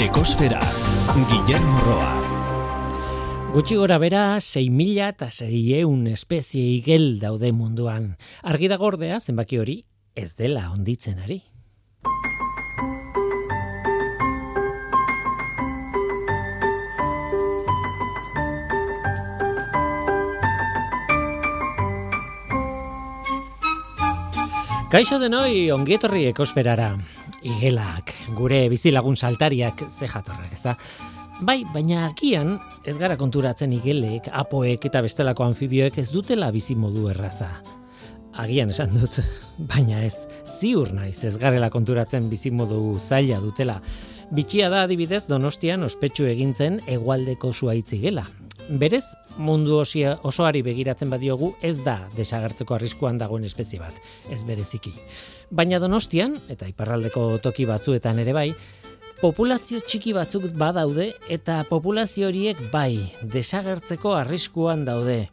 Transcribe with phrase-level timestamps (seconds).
[0.00, 0.58] Ekosfera,
[1.30, 2.14] Guillermo Roa.
[3.54, 8.16] Gutxi gora bera, 6.000 eta 6.000 espezie igel daude munduan.
[8.42, 9.84] Argi da gordea, zenbaki hori,
[10.18, 11.44] ez dela onditzen ari.
[24.90, 26.96] Kaixo denoi ongietorri ekosferara.
[27.44, 30.78] Igelak, gure bizilagun saltariak ze jatorrak, ez da?
[31.44, 32.54] Bai, baina agian
[32.88, 37.50] ez gara konturatzen igelek, apoek eta bestelako anfibioek ez dutela bizi modu erraza.
[38.40, 39.18] Agian esan dut,
[39.72, 40.24] baina ez,
[40.56, 43.80] ziur naiz ez garela konturatzen bizi modu zaila dutela.
[44.32, 48.24] Bitxia da adibidez Donostian ospetsu egintzen hegoaldeko zuaitz igela.
[48.68, 49.04] Berez,
[49.36, 53.98] mundu osia, osoari begiratzen badiogu ez da desagertzeko arriskuan dagoen espezie bat,
[54.32, 54.94] ez bereziki.
[55.52, 58.46] Baina Donostian, eta iparraldeko toki batzuetan ere bai,
[59.20, 63.04] populazio txiki batzuk badaude eta populazio horiek bai
[63.36, 65.28] desagertzeko arriskuan daude.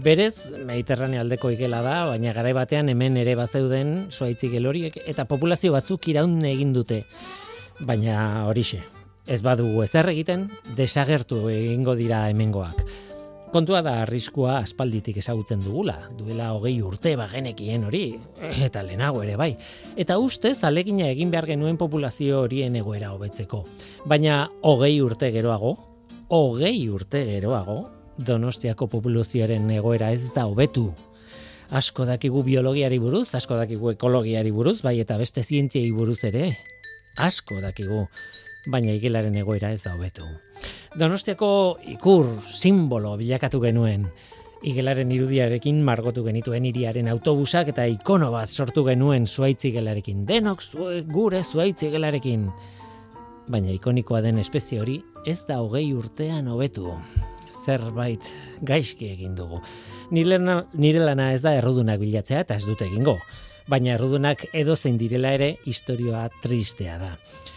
[0.00, 5.76] Berez, Mediterraneo aldeko igela da, baina garai batean hemen ere bazeuden zuaitzigel horiek eta populazio
[5.76, 7.04] batzuk iraun egin dute.
[7.84, 8.80] Baina horixe,
[9.26, 12.84] ez badugu ezer egiten, desagertu egingo dira hemengoak.
[13.54, 18.18] Kontua da arriskua aspalditik ezagutzen dugula, duela hogei urte bagenekien hori,
[18.66, 19.52] eta lehenago ere bai.
[19.96, 23.62] Eta ustez, alegina egin behar genuen populazio horien egoera hobetzeko.
[24.10, 25.76] Baina hogei urte geroago,
[26.34, 27.78] hogei urte geroago,
[28.18, 30.88] donostiako populazioaren egoera ez da hobetu.
[31.70, 36.56] Asko dakigu biologiari buruz, asko dakigu ekologiari buruz, bai eta beste zientziei buruz ere.
[37.22, 38.08] Asko dakigu
[38.66, 40.26] baina igelaren egoera ez da hobetu.
[40.98, 41.50] Donostiako
[41.96, 44.06] ikur simbolo bilakatu genuen.
[44.64, 50.24] Igelaren irudiarekin margotu genituen iriaren autobusak eta ikono bat sortu genuen zuaitz igelarekin.
[50.26, 52.48] Denok zue, gure zuaitz igelarekin.
[53.50, 56.94] Baina ikonikoa den espezie hori ez da hogei urtean hobetu.
[57.64, 58.24] Zerbait
[58.64, 59.60] gaizki egin dugu.
[60.10, 60.38] Nire
[60.72, 63.18] nire lana ez da errudunak bilatzea eta ez dute egingo.
[63.68, 67.12] Baina errudunak edozein direla ere historioa tristea da.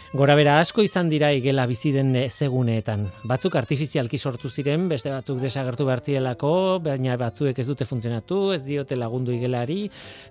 [0.08, 3.02] Gora bera asko izan dira igela bizi den ezeguneetan.
[3.28, 8.96] Batzuk artifizialki sortu ziren, beste batzuk desagertu behartielako, baina batzuek ez dute funtzionatu, ez diote
[8.96, 9.82] lagundu igelari,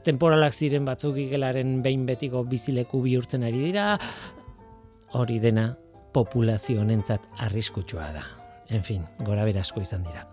[0.03, 3.91] temporalak ziren batzuk igelaren behin betiko bizileku bihurtzen ari dira,
[5.13, 5.69] hori dena
[6.13, 8.25] populazio honentzat arriskutsua da.
[8.73, 10.25] En fin, gora bera asko izan dira.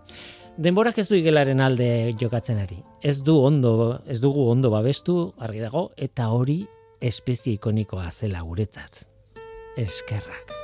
[0.57, 2.81] Denborak ez du igelaren alde jokatzen ari.
[2.97, 6.63] Ez du ondo, ez dugu ondo babestu, argi dago, eta hori
[6.97, 9.05] espezie ikonikoa zela guretzat
[9.77, 10.55] eskerrak.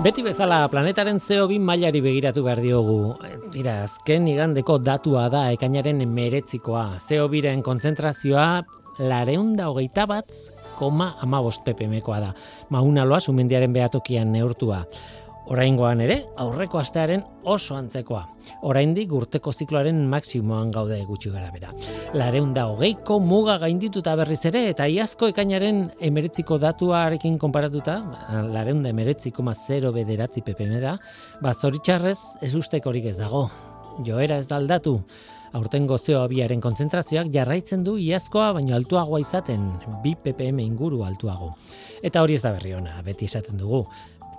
[0.00, 3.18] Beti bezala planetaren CO2 mailari begiratu behar diogu.
[3.52, 6.86] Dira, azken igandeko datua da ekainaren meretzikoa.
[7.04, 8.46] CO2-ren konzentrazioa
[8.96, 10.32] lareunda hogeita bat
[10.80, 12.34] koma amabost ppmkoa da.
[12.72, 14.84] Mauna loa sumendiaren behatokian neurtua.
[15.50, 18.20] Oraingoan ere, aurreko astearen oso antzekoa.
[18.70, 21.72] Oraindik urteko zikloaren maksimoan gaude gutxi gara bera.
[22.14, 27.98] Lareunda hogeiko muga gaindituta berriz ere, eta iazko ekainaren emeritziko datuarekin konparatuta,
[28.52, 30.94] lareunda emeretziko ma 0 bederatzi ppm da,
[31.42, 33.48] ba zoritxarrez ez ustekorik ez dago.
[34.06, 35.00] Joera ez da aldatu
[35.56, 39.66] aurtengo CO2aren kontzentrazioak jarraitzen du iazkoa baino altuagoa izaten,
[40.04, 41.54] 2 ppm inguru altuago.
[42.02, 43.84] Eta hori ez da berri ona, beti esaten dugu.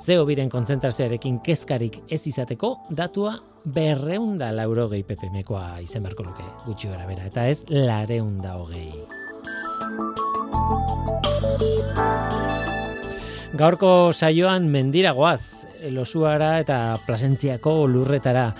[0.01, 3.35] CO2ren kontzentrazioarekin kezkarik ez izateko, datua
[3.65, 9.05] berreunda laurogei ppmkoa izen beharko luke, gutxi gara bera, eta ez lareunda hogei.
[13.51, 18.53] Gaurko saioan mendiragoaz, losuara eta plasentziako lurretara,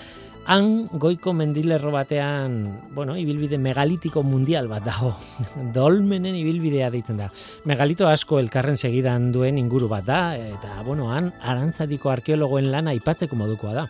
[0.50, 2.56] Han goiko mendilerro batean,
[2.94, 5.12] bueno, ibilbide megalitiko mundial bat dago.
[5.76, 7.28] Dolmenen ibilbidea deitzen da.
[7.70, 13.38] Megalito asko elkarren segidan duen inguru bat da eta bueno, han arantzadiko arkeologoen lana aipatzeko
[13.38, 13.86] modukoa da.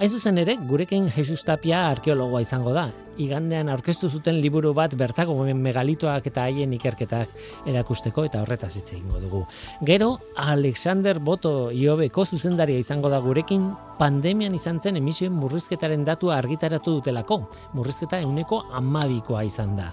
[0.00, 2.86] Hain zuzen ere, gurekin Jesus Tapia arkeologoa izango da.
[3.20, 7.34] Igandean aurkeztu zuten liburu bat bertako megalitoak eta haien ikerketak
[7.68, 9.42] erakusteko eta horretaz hitz egingo dugu.
[9.84, 16.96] Gero, Alexander Boto iobeko zuzendaria izango da gurekin pandemian izan zen emisioen murrizketaren datua argitaratu
[16.96, 17.42] dutelako.
[17.74, 19.92] Murrizketa euneko amabikoa izan da.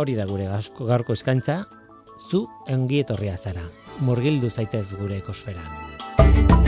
[0.00, 0.48] Hori da gure
[0.80, 1.66] gaurko eskaintza,
[2.30, 3.68] zu engietorria zara.
[4.00, 6.59] Murgildu zaitez gure ekosferan.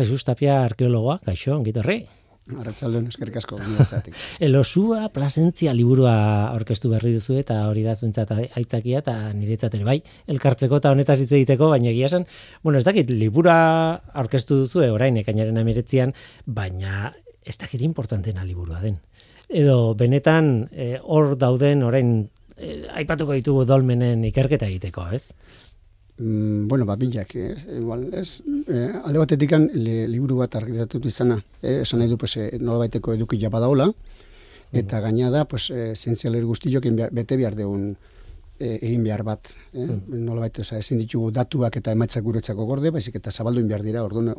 [0.00, 2.00] Jesus Tapia arkeologoa, kaixo, ongitorri.
[2.50, 3.58] Arratzalduen eskerrik asko.
[4.46, 6.14] Elosua plazentzia liburua
[6.54, 9.98] aurkeztu berri duzu eta hori da zuentzat aitzakia eta niretzat ere bai
[10.32, 12.26] elkartzeko eta honetaz hitz egiteko, baina egia esan,
[12.64, 13.60] bueno, ez dakit liburua
[14.24, 16.14] aurkeztu duzu orain ekainaren amiretzian,
[16.46, 17.12] baina
[17.44, 18.98] ez dakit importantena liburua den.
[19.50, 22.12] Edo benetan eh, hor dauden orain
[22.56, 25.30] eh, aipatuko ditugu dolmenen ikerketa egiteko, ez?
[26.20, 27.56] Mm, bueno, ba, bilak, eh?
[27.78, 31.78] igual, ez, eh, alde batetik li, liburu bat argitatutu izana, eh?
[31.80, 33.86] esan nahi du, pues, eh, nola baiteko eduki japa daula,
[34.70, 36.84] eta gaina da, pues, eh, zientzialer guztiok
[37.16, 37.96] bete behar deun,
[38.60, 39.86] e, egin behar bat, eh?
[39.86, 40.20] Mm.
[40.26, 44.04] nola baita, oza, ezin ditugu datuak eta emaitzak guretzako gorde, baizik eta zabaldu behar dira,
[44.04, 44.30] orduan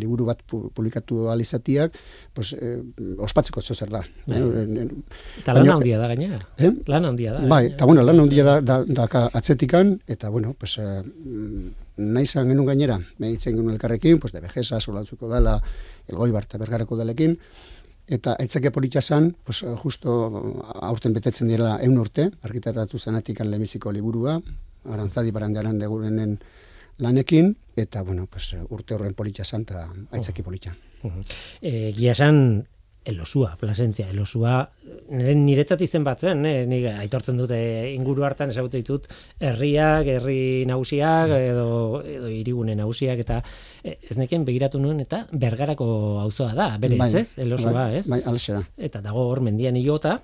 [0.00, 1.98] liburu bat publikatu alizatiak,
[2.34, 2.78] pues, eh,
[3.18, 4.00] ospatzeko zo zer da.
[4.00, 4.40] Eh?
[4.40, 4.88] Bai.
[5.42, 6.40] Eta lan handia da gainera.
[6.58, 6.72] Eh?
[6.86, 7.46] Lan handia da.
[7.50, 11.02] Bai, eta bueno, lan handia da, da, da, atzetikan, eta bueno, pues, eh,
[11.96, 15.60] nahi zan genuen gainera, mehitzen genuen elkarrekin, pues, de bejesa, solantzuko dela,
[16.08, 17.38] elgoi barta bergarako dalekin,
[18.06, 20.14] eta aitzake politxa zan, pues, justo
[20.82, 24.40] aurten betetzen direla eun urte, argitaratu zenatik lemiziko liburua,
[24.84, 26.38] arantzadi barandearan degurenen
[26.98, 30.76] lanekin, eta bueno, pues, urte horren politxa zan, eta aitzaki politxa.
[31.02, 31.24] Uh -huh.
[31.60, 32.14] e, Gia
[33.04, 34.62] elosua, plasentzia, elosua,
[35.12, 36.64] nire niretzat izen batzen, eh?
[36.68, 37.58] nik aitortzen dute
[37.92, 39.08] inguru hartan esagutzen ditut,
[39.44, 41.50] herriak, herri nagusiak, mm.
[41.52, 41.66] edo,
[42.16, 43.40] edo irigune nagusiak, eta
[43.82, 45.88] e, ez neken begiratu nuen, eta bergarako
[46.24, 48.06] auzoa da, berez bai, ez, elosua, bai, ez?
[48.08, 48.62] Bai, da.
[48.88, 50.18] Eta dago hor mendian iota,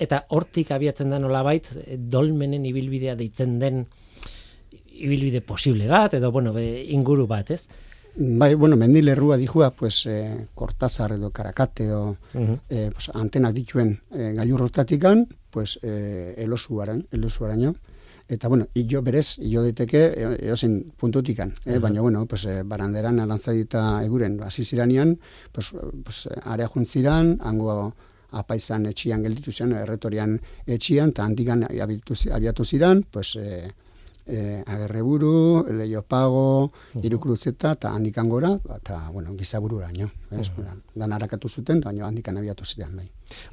[0.00, 3.86] eta hortik abiatzen da nolabait, dolmenen ibilbidea deitzen den
[5.00, 7.64] ibilbide posible bat, edo, bueno, inguru bat, ez?
[8.16, 14.00] Bai, bueno, mendilerrua dijua, pues, eh, kortazar edo karakate edo uh eh, pues, antenak dituen
[14.10, 17.74] eh, gailurrotatikan, pues, eh, elosuaren, elosuaraino.
[18.28, 20.14] Eta, bueno, jo berez, jo diteke,
[20.46, 21.52] eozen puntutikan.
[21.64, 21.78] Eh?
[21.78, 25.18] Baina, bueno, pues, baranderan alantzadita eguren, hasi ziranian,
[25.50, 25.72] pues,
[26.04, 27.94] pues, area juntziran, hango
[28.30, 30.36] apaizan etxian gelditu ziren, erretorian
[30.66, 33.72] etxian, eta handikan abiatu ziren, pues, eh,
[34.30, 36.72] e, agerreburu, leiopago,
[37.02, 40.10] irukrutzeta, eta handikan gora, eta, bueno, gizaburu eraino.
[40.94, 43.08] Dan harakatu zuten, eta handikan abiatu ziren, bai.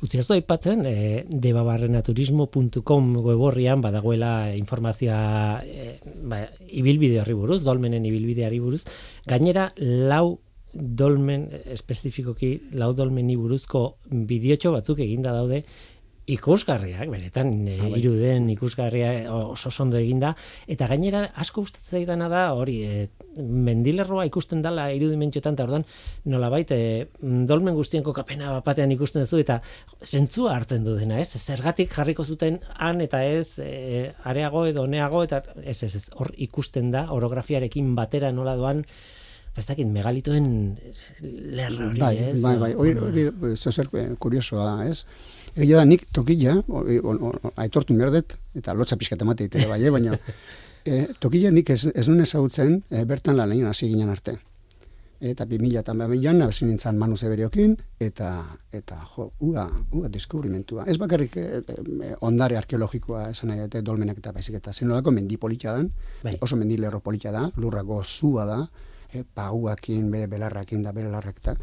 [0.06, 8.50] Utsi ez aipatzen, e, debabarrenaturismo.com weborrian badagoela informazioa e, ba, ibilbide horri buruz, dolmenen ibilbide
[8.60, 8.86] buruz,
[9.26, 10.40] gainera lau
[10.74, 13.98] dolmen, espezifikoki lau dolmeni buruzko
[14.30, 15.64] bideotxo batzuk eginda daude,
[16.28, 18.02] ikusgarriak, benetan e, ah, bai.
[18.02, 20.34] iruden ikusgarria oso ondo eginda
[20.68, 23.08] eta gainera asko gustatzen zaidana da hori e,
[23.38, 25.86] mendilerroa ikusten dala irudimentxotan ta ordan
[26.28, 29.62] nolabait e, dolmen guztien kokapena batean ikusten duzu eta
[30.04, 31.32] zentzua hartzen du dena, ez?
[31.40, 36.34] Zergatik jarriko zuten han eta ez e, areago edo neago eta ez ez, ez hor
[36.36, 40.52] ikusten da orografiarekin batera nola doan ba, ez dakit megalitoen
[41.24, 42.38] lerra hori, bai, ez?
[42.44, 45.06] Bai, bai, hori, hori, hori, kuriosoa da, ez?
[45.57, 46.59] Egia da, nik tokila,
[47.57, 50.18] aitortu merdet, eta lotza pixkat emate ere bai, eh, baina
[50.86, 54.38] e, tokila nik ez, ez nuen ezagutzen e, bertan lan hasi ginen arte.
[55.18, 58.30] Eta bi mila eta mailan, nabezin nintzen Manu Zeberiokin, eta,
[58.69, 59.64] eta jo, ura,
[59.97, 60.85] ura deskubrimentua.
[60.85, 61.64] Ez bakarrik e,
[62.21, 65.87] ondare arkeologikoa esan nahi, eta dolmenak eta baizik, eta zenolako mendi politia da,
[66.21, 66.35] bai.
[66.40, 68.59] oso mendi lerro politia da, lurrako zua da,
[69.09, 71.57] e, paguakin, bere belarrakin da, bere larrak eta,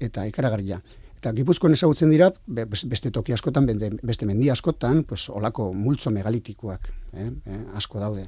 [0.00, 0.80] eta ikaragarria.
[1.20, 3.66] Eta gipuzkoan ezagutzen dira, beste toki askotan,
[4.00, 8.24] beste mendi askotan, pues, olako multzo megalitikoak eh, eh, asko daude.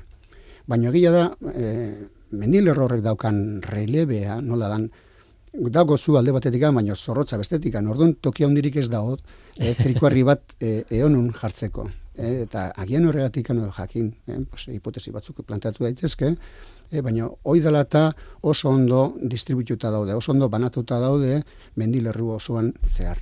[0.68, 1.22] Baina egia da,
[1.54, 2.04] eh,
[2.36, 4.90] mendi horrek daukan relebea, nola dan,
[5.72, 9.16] dago zu alde batetik, baina zorrotza bestetik, orduan toki handirik ez dago,
[9.56, 11.88] eh, trikoarri bat eh, eonun jartzeko.
[12.14, 16.36] Eh, eta agian horregatik jakin, eh, pues, hipotesi batzuk planteatu daitezke,
[16.92, 18.04] e, baina hoi dela eta
[18.42, 21.42] oso ondo distribututa daude, oso ondo banatuta daude
[21.76, 23.18] mendilerru osoan zehar.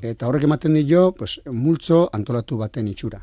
[0.00, 3.20] Eta horrek ematen dio, pues, multzo antolatu baten itxura.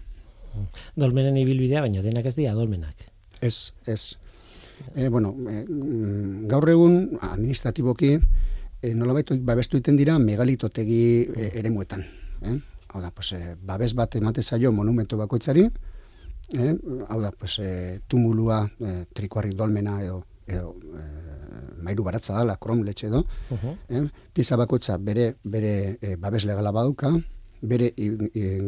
[0.95, 3.07] Dolmenen ibilbidea, baina denak ez dira dolmenak.
[3.41, 4.17] Ez, ez.
[4.93, 5.63] E, bueno, e,
[6.51, 12.03] gaur egun administratiboki e, nolabait babestu iten dira megalitotegi e, eremuetan.
[12.43, 12.57] Eh?
[12.91, 15.69] Hau da, pues, e, babes bat emate zaio monumento bakoitzari,
[16.53, 16.75] eh,
[17.07, 21.05] hau da, pues, e, tumulua, e, trikoarri dolmena edo, edo e,
[21.83, 23.75] mairu baratza dala, krom letxe edo, uh -huh.
[23.89, 27.11] eh, pisa bakoitza bere, bere e, babes legala baduka,
[27.61, 27.93] bere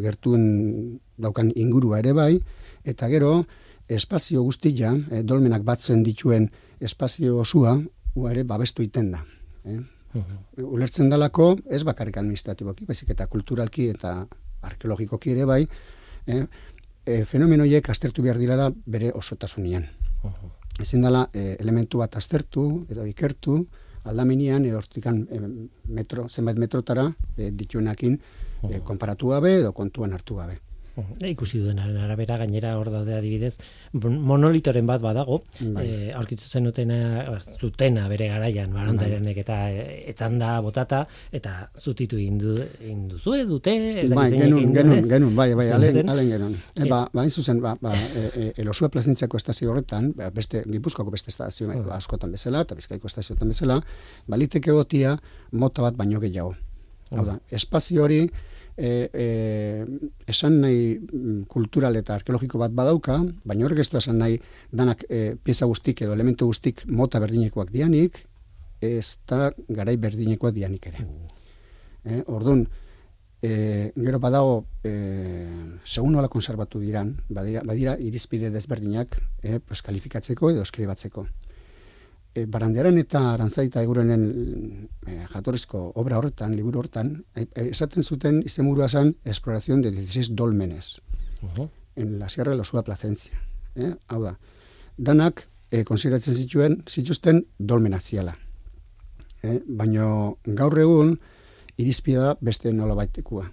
[0.01, 2.41] gertuen daukan ingurua ere bai,
[2.83, 3.45] eta gero,
[3.88, 7.79] espazio guztia, e, dolmenak batzen dituen espazio osua,
[8.15, 9.24] ua ere babestu iten da.
[9.65, 9.79] Eh?
[10.63, 14.27] Ulertzen dalako, ez bakarrik administratiboki, baizik eta kulturalki eta
[14.62, 15.67] arkeologikoki ere bai,
[16.27, 16.45] eh?
[17.10, 19.88] E, fenomenoiek aztertu behar direla bere osotasunean.
[20.80, 23.60] Ezin dela e, elementu bat aztertu edo ikertu
[24.10, 25.42] aldamenian edo hortikan e,
[26.00, 28.18] metro, zenbait metrotara e, dituenakin
[28.70, 30.60] e, konparatu gabe edo kontuan hartu gabe.
[31.22, 33.56] E, ikusi duenaren arabera gainera hor daude adibidez
[34.03, 35.86] monolitoren bat badago Bai.
[35.86, 43.46] e, aurkitu zenutena zutena bere garaian barandarenek eta e, etzanda botata eta zutitu indu, induzue
[43.46, 45.08] dute ez Bai, duen, ez?
[45.10, 46.56] genuen, bai, bai, alen, alen genuen.
[46.75, 51.12] E, ba, ba, zuzen, ba, ba, e, e, elosua plazentziako estazio horretan, ba, beste, gipuzkoako
[51.12, 51.96] beste estazio Ah.
[51.98, 53.79] askotan bezala, eta bizkaiko estazioetan bezala,
[54.27, 55.18] baliteke gotia
[55.51, 56.56] mota bat baino gehiago.
[57.12, 58.24] Hau da, espazio hori,
[58.79, 59.25] e, e,
[60.31, 64.39] esan nahi mm, kultural eta arkeologiko bat badauka, baina horrek ez du esan nahi
[64.71, 68.24] danak e, pieza guztik edo elementu guztik mota berdinekoak dianik,
[68.79, 71.05] ez da garai berdinekoak dianik ere.
[72.07, 72.63] Eh, orduan,
[73.41, 74.93] e, gero badago, e,
[75.83, 81.27] segun nola konservatu diran, badira, badira irizpide desberdinak e, pues, kalifikatzeko edo eskribatzeko.
[82.36, 84.24] E, barandearen eta arantzaita egurenen
[85.07, 91.01] e, jatorrizko obra horretan, liburu horretan, e, esaten zuten izenburua zen Exploración de 16 dolmenes
[91.41, 91.69] Uhu.
[91.95, 93.41] en la Sierra de Losua Placencia.
[93.75, 93.95] Eh?
[94.07, 94.38] Hau da,
[94.98, 98.36] danak e, konsideratzen zituen zituzten dolmenak ziala.
[99.43, 99.59] Eh?
[99.65, 101.15] Baina gaur egun
[101.79, 103.48] irizpida da beste nola baitekua.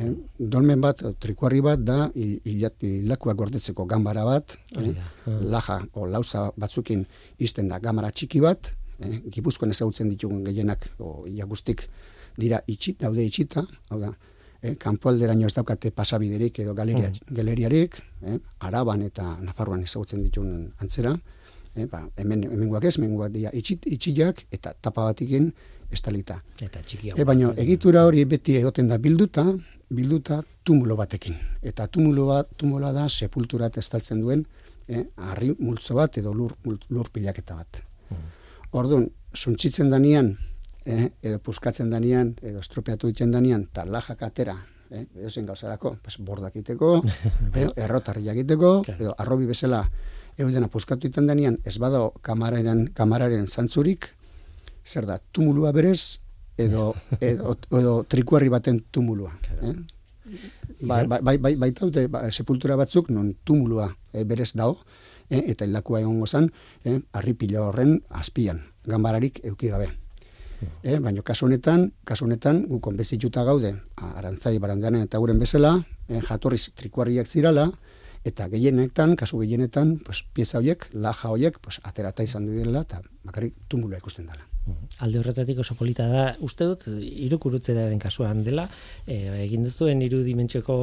[0.00, 0.10] Eh?
[0.38, 4.94] Dolmen bat, trikuarri bat da hil- hilat- hilakuak gordetzeko gambara bat, eh?
[5.26, 5.38] ah.
[5.54, 7.04] laja o lauza batzukin
[7.38, 8.72] izten da gamara txiki bat,
[9.04, 9.18] eh?
[9.34, 11.84] gipuzkoan ezagutzen ditugun gehienak o ia guztik
[12.38, 14.12] dira itxit, daude itxita, hau da,
[14.62, 14.76] eh?
[14.80, 18.38] kanpoalderaino ez daukate pasabiderik edo galeria, galeriarik, eh?
[18.60, 21.12] araban eta nafarroan ezagutzen ditugun antzera,
[21.76, 21.84] eh?
[21.90, 25.52] ba, hemen, hemengoak ez, hemengoak dira itxit, itxiak eta tapa batikin
[25.90, 26.38] estalita.
[26.62, 29.44] eta txiki E, baina egitura hori beti egoten da bilduta,
[29.90, 31.36] bilduta tumulo batekin.
[31.62, 34.44] Eta tumulo bat, tumuloa da sepulturat estaltzen duen
[34.88, 36.54] eh, harri multzo bat edo lur,
[36.88, 37.82] lur pilaketa bat.
[38.72, 40.36] Orduan, suntzitzen danian,
[40.86, 44.54] eh, edo puskatzen danian, edo estropeatu ditzen danian, eta lajak atera,
[44.90, 47.02] eh, edo zen gauzarako, pues, bordak iteko,
[47.54, 49.02] eh, errotarriak iteko, Claro.
[49.04, 49.84] edo arrobi bezala,
[50.38, 54.08] edo dena puskatu iten danian, ez bado kamararen, kamararen zantzurik,
[54.84, 56.20] zer da, tumulua berez,
[56.64, 59.32] edo, edo, edo trikuarri baten tumulua.
[59.62, 59.74] Eh?
[60.80, 64.78] Ba, ba, bai, bai, baitaute ba, sepultura batzuk non tumulua eh, berez dago,
[65.28, 66.50] eh, eta hildakua egongo zan,
[66.84, 69.90] eh, arripilo horren azpian, gambararik euki gabe.
[70.84, 76.20] Eh, baina kasu honetan, kasu honetan gu konbezituta gaude, arantzai barandeanen eta guren bezala, eh,
[76.20, 77.70] jatorriz trikuarriak zirala,
[78.24, 83.00] eta gehienetan, kasu gehienetan, pues, pieza horiek, laja horiek, pues, aterata izan du direla, eta
[83.24, 84.49] bakarrik tumulua ikusten dela.
[85.00, 88.66] Alde horretatik oso polita da, uste dut, irukurutzearen kasuan dela,
[89.06, 90.76] e, egin duzuen irudimentxoko,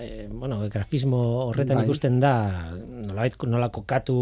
[0.00, 1.86] e, bueno, grafismo horretan Bai.
[1.86, 2.34] ikusten da,
[2.78, 4.18] nolabait, nola kokatu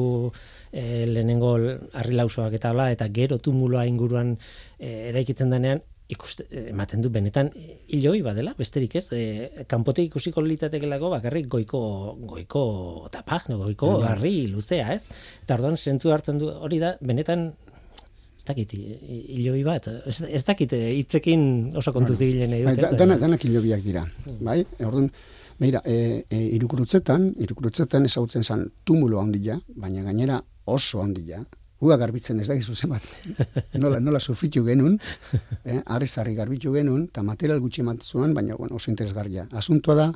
[0.72, 1.56] e, lehenengo
[1.94, 4.34] harri lausoak eta bla, eta gero tumuloa inguruan
[4.78, 7.48] e, eraikitzen denean, ikuste, ematen du benetan
[7.90, 11.80] hiloi badela, besterik ez, e, kanpotik ikusiko litatekelako bakarrik goiko
[12.30, 12.64] goiko
[13.14, 14.10] tapa, goiko Bai.
[14.12, 15.08] harri luzea, ez?
[15.42, 17.52] Eta orduan sentzu hartzen du, hori da, benetan
[18.46, 21.42] dakit, hiloi bat, ez, ez dakit eh, hitzekin
[21.76, 22.96] oso kontu zibilen nahi Bai, dut.
[22.98, 24.06] da, danak hilobiak dira,
[24.40, 24.62] bai?
[24.86, 25.10] Orduan,
[25.58, 31.44] beira, e, e, irukurutzetan, irukurutzetan ezagutzen zan tumulo handia, baina gainera oso handia,
[31.76, 33.04] Uga garbitzen ez dakizu zenbat.
[33.82, 34.96] nola, nola sufritu genuen,
[35.64, 39.46] eh, arrezarri garbitu genuen, eta material gutxi zuen, baina bueno, oso interesgarria.
[39.52, 40.12] Asuntoa da,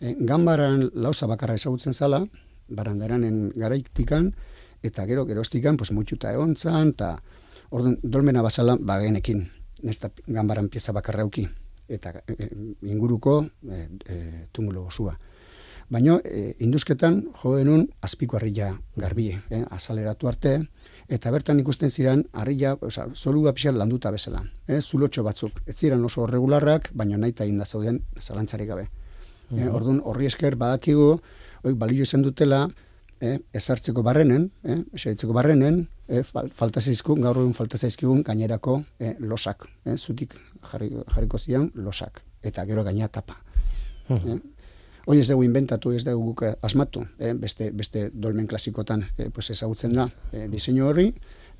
[0.00, 2.26] eh, ganbaran lauza bakarra ezagutzen zala,
[2.68, 4.34] barandaranen garaiktikan,
[4.82, 7.20] eta gero gerostikan, pues, mutxuta egon zan, eta
[7.74, 9.44] orduan, dolmena bazala bagenekin,
[9.82, 11.46] ez da ganbaran pieza bakarra uki,
[11.88, 12.50] eta eh,
[12.88, 13.40] inguruko
[13.70, 15.18] eh, eh, tumulo osua.
[15.92, 20.54] Baina e, induzketan jo genuen azpiko harrila garbie, eh, azaleratu arte,
[21.12, 24.42] eta bertan ikusten ziren harrila, osea, zolua pixat landuta bezala.
[24.66, 28.88] Eh, zulotxo batzuk, ez ziren oso regularrak, baina nahi eta inda zauden zalantzarik gabe.
[29.54, 31.20] Eh, orduan horri esker badakigu,
[31.62, 32.64] hoi balio izan dutela,
[33.24, 38.80] eh, ezartzeko barrenen, eh, eseritzeko barrenen, eh, fal, falta zaizkun, gaur egun falta zaizkigun gainerako
[38.98, 40.36] eh, losak, eh, zutik
[40.70, 43.40] jarri, jarriko zian losak, eta gero gaina tapa.
[44.08, 44.40] Eh?
[45.06, 47.32] Hoi ez dugu inventatu, ez dugu guk asmatu, eh?
[47.36, 51.10] beste, beste dolmen klasikotan eh, pues ezagutzen da eh, diseinu horri,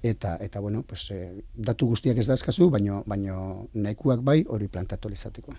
[0.04, 4.68] eta eta bueno, pues, eh, datu guztiak ez da eskazu, baino, baino nahikuak bai hori
[4.68, 5.54] plantatu izateko.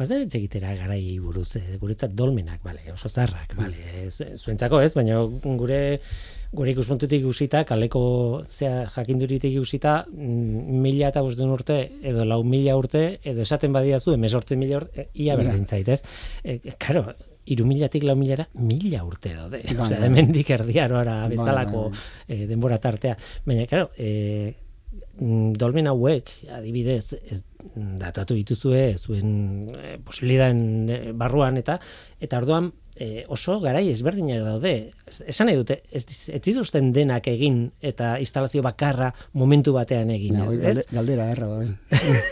[0.00, 4.80] Ez da hitz egitera garai buruz, eh, guretzat dolmenak, bale, oso zarrak, bale, ez- zuentzako
[4.80, 6.00] ez, baina gure
[6.52, 8.00] gure ikuspuntutik ikusita, kaleko
[8.50, 14.10] zea jakinduritik ikusita, mm, mila eta bosten urte, edo lau mila urte, edo esaten badiazu,
[14.16, 16.02] emezortzi mila urte, eh, ia berdin zait, ez?
[16.42, 17.04] E, karo,
[17.46, 19.62] iru milatik lau milara, mila urte daude.
[19.64, 20.08] Bai, Osea, bai.
[20.08, 23.16] hemendik erdiaroara Bai, bezalako bai, eh, denbora tartea.
[23.46, 24.54] Baina, karo, eh,
[25.18, 27.42] mm, dolmen hauek, adibidez, ez,
[28.00, 29.32] datatu dituzue zuen
[29.74, 31.76] e, posibilitateen barruan eta
[32.22, 34.74] eta orduan e, oso garai ezberdinak daude.
[35.06, 40.40] Esan nahi dute, ez, ez dituzten denak egin eta instalazio bakarra momentu batean egin.
[40.40, 40.86] Ja, ez?
[40.92, 41.60] Galdera erra da.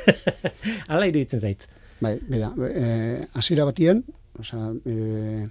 [0.93, 1.69] Hala iruditzen zait.
[2.01, 4.05] Bai, beda, e, asira batien,
[4.39, 5.47] oza, e,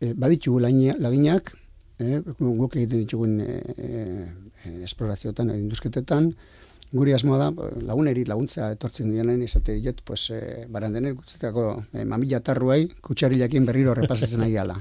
[0.00, 1.52] e, baditxugu laginak,
[1.98, 6.32] e, guk egiten ditugun e, e, esplorazioetan, induzketetan,
[6.92, 7.48] guri asmoa da
[7.88, 13.94] laguneri laguntza etortzen dienen izate diet pues eh barandenen gutzetako eh, mamilla tarruai kutsarilakin berriro
[13.94, 14.76] repasatzen ari gala.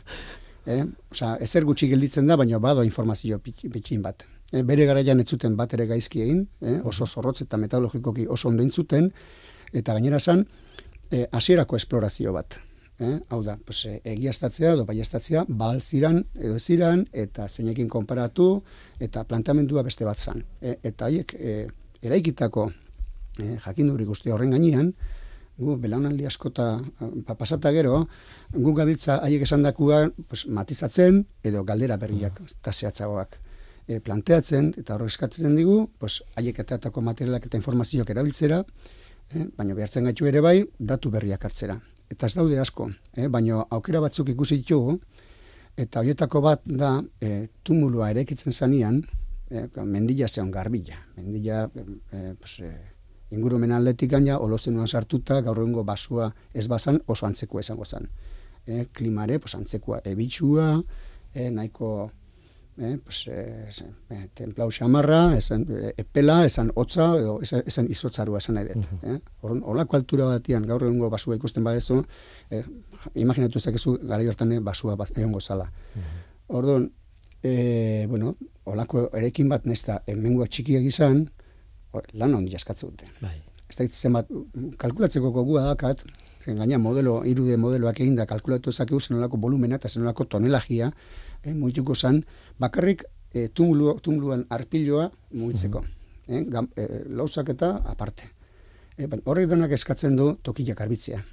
[0.66, 4.26] Eh, osea, ezer gutxi gelditzen da, baina bado informazio bitxin bat.
[4.52, 8.50] E, bere garaian ez zuten bat ere gaizki egin, eh, oso zorrotz eta metodologikoki oso
[8.50, 9.12] ondo zuten
[9.74, 10.20] eta gainera
[11.12, 12.60] eh, hasierako esplorazio bat.
[13.00, 18.64] Eh, hau da, pues, e, egiaztatzea edo baiestatzea, bal ziran edo ziran, eta zeinekin konparatu,
[19.00, 20.44] eta plantamendua beste bat zan.
[20.62, 21.56] E, eta haiek, e,
[22.02, 22.68] eraikitako
[23.40, 24.94] eh, jakinduri guzti horren gainean,
[25.62, 26.68] gu belaunaldi askota
[27.26, 28.08] pa, pasata gero,
[28.54, 32.60] gu gabiltza haiek esan dakua pues, matizatzen edo galdera berriak mm.
[32.62, 33.38] eta zehatzagoak
[33.88, 38.64] e, planteatzen eta horrek eskatzen digu, pues, haiek etatako materialak eta informazioak erabiltzera,
[39.36, 41.78] eh, baina behartzen gaitu ere bai, datu berriak hartzera.
[42.12, 44.98] Eta ez daude asko, eh, baina aukera batzuk ikusi ditugu,
[45.80, 49.02] eta horietako bat da e, tumulua erekitzen zanean,
[49.50, 50.98] eh, mendilla zeon garbila.
[51.18, 51.70] Mendilla,
[52.12, 52.92] eh, pues, eh,
[53.32, 58.10] ingurumen aldetik gaina, olozenuan sartuta, gaur egungo basua ez bazan, oso antzeko esango zan.
[58.66, 60.84] Eh, klimare, pues, antzekoa ebitxua,
[61.34, 62.12] eh, nahiko
[62.78, 63.70] eh, pues, eh,
[64.10, 68.88] eh, templau xamarra, esan, eh, epela, esan hotza, edo esan, esan izotzarua esan nahi dut.
[69.04, 69.62] Uh -huh.
[69.74, 72.04] Olako altura batian, gaur egungo basua ikusten badezu,
[72.50, 72.64] eh,
[73.16, 75.72] imaginatu zakezu gara hortan basua bat egongo zala.
[75.96, 76.58] Uh -huh.
[76.58, 76.92] Orduan,
[77.44, 81.30] e, bueno, olako erekin bat nesta hemengoa txikiak izan,
[82.14, 83.06] lan handi jaskatze dute.
[83.22, 83.42] Bai.
[83.70, 84.28] Ez da itzen bat,
[84.78, 86.04] kalkulatzeko gogua dakat,
[86.46, 90.92] gaina modelo, irude modeloak egin da kalkulatu ezakegu zen olako volumena eta zen olako tonelagia,
[91.44, 92.24] eh, muituko zen,
[92.60, 95.82] bakarrik e, tumulu, tumuluan arpiloa muitzeko.
[96.28, 96.68] Mm -hmm.
[96.76, 98.24] eh, lauzak eta aparte.
[98.98, 101.24] E, horrek denak eskatzen du tokiak arbitzea.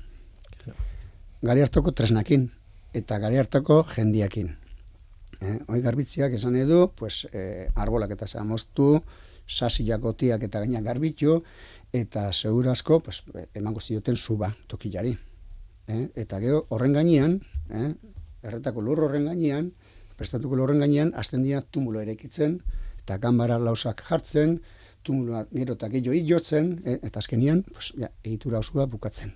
[1.43, 2.51] Gari hartoko tresnakin,
[2.95, 4.57] eta gari hartako jendiakin.
[5.41, 9.03] Eh, oi garbitziak esan edu, pues, eh, arbolak eta zamoztu,
[9.47, 11.43] sasiak otiak eta gaina garbitu,
[11.93, 13.23] eta segurazko pues,
[13.55, 15.17] emango zioten zuba tokilari.
[15.89, 17.95] Eh, eta gero horren gainean, eh,
[18.43, 19.73] erretako lur horren gainean,
[20.17, 22.59] prestatuko lurren gainean, azten dira tumulo erekitzen,
[23.01, 24.59] eta ganbara lausak jartzen,
[25.03, 29.33] tumuloa gero eta gehiago jotzen, eh, eta azkenian, pues, ja, egitura osua bukatzen.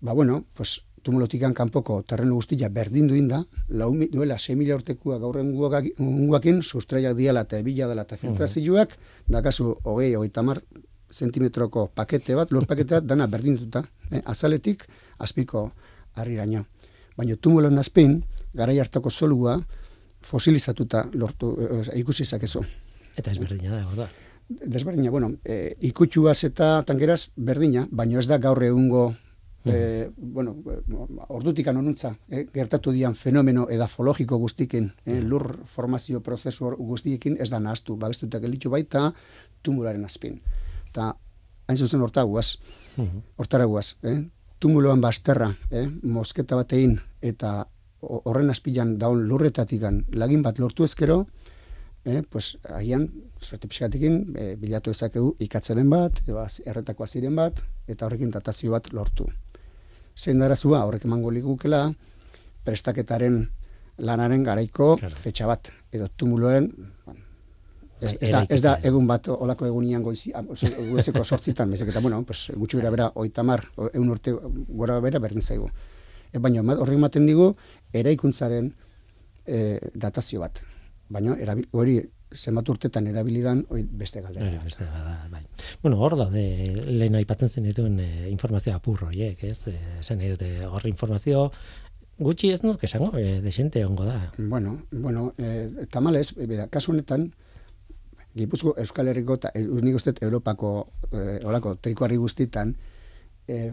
[0.00, 5.18] Ba bueno, pues, tumulotikan kanpoko terreno guztia berdin duin da, lau, duela 6 mila urtekua
[5.18, 8.94] gaurren guakin, sustraiak diala eta ebila dela eta filtrazioak,
[9.26, 10.62] da kasu hogei, hogei tamar
[11.12, 14.86] zentimetroko pakete bat, lur pakete bat, dana berdin duta, eh, azaletik,
[15.18, 15.70] azpiko
[16.14, 16.64] harriraino.
[17.16, 18.22] Baina tumulon azpin,
[18.54, 19.60] garai hartako solua,
[20.22, 22.64] fosilizatuta lortu, eh, ikusi zakezu.
[23.16, 24.08] Eta ez berdina da, da.
[24.48, 29.14] Desberdina, bueno, e, ikutsuaz eta tangeraz berdina, baina ez da gaur egungo
[29.64, 30.56] e, bueno,
[31.28, 37.60] ordutik anonuntza, eh, gertatu dian fenomeno edafologiko guztikin, eh, lur formazio prozesu guztiekin ez da
[37.60, 39.12] nahaztu, babestuta gelitu baita
[39.62, 40.40] tumularen azpin.
[40.92, 41.14] Eta
[41.68, 42.58] hain zuzen horta guaz,
[43.40, 44.18] hortara guaz, eh,
[44.60, 47.64] tumuloan basterra, eh, mosketa batein, eta
[48.02, 51.26] horren azpilan daun lurretatikan lagin bat lortu ezkero,
[52.04, 53.08] eh, pues, agian,
[53.40, 56.20] sorte pixkatekin, eh, bilatu ezakegu ikatzaren bat,
[56.66, 59.26] erretako aziren bat, eta horrekin datazio bat lortu.
[60.16, 61.86] Zein darazua horrek emango ligukela
[62.64, 63.48] prestaketaren
[63.98, 65.16] lanaren garaiko claro.
[65.16, 66.68] fetxa bat edo tumuloen
[68.02, 72.22] ez, ez, da, ez da egun bat olako egunian goizi goizeko sortzitan bezak eta bueno
[72.28, 74.34] pues, gutxi bera bera oitamar egun urte
[74.68, 75.68] gora bera berdin zaigu
[76.32, 77.52] e, baina horrek ematen digu
[77.92, 78.72] eraikuntzaren
[79.46, 80.62] e, datazio bat
[81.12, 81.36] baina
[81.72, 82.00] hori
[82.32, 84.46] zenbat urtetan erabilidan oi, beste galdera.
[84.48, 85.42] Bai, beste galdera, bai.
[85.82, 86.44] Bueno, hor da, de,
[86.86, 89.66] lehen aipatzen zen dituen e, informazioa apurro, horiek, ez?
[89.68, 91.50] E, zen dute hor informazio
[92.22, 94.32] gutxi ez nuk esango, e, desente ongo da.
[94.38, 97.32] Bueno, bueno, e, tamales, e, kasu honetan,
[98.34, 100.72] Gipuzko Euskal Herriko eta nik uste Europako
[101.10, 102.74] e, olako trikoarri guztitan,
[103.48, 103.72] e,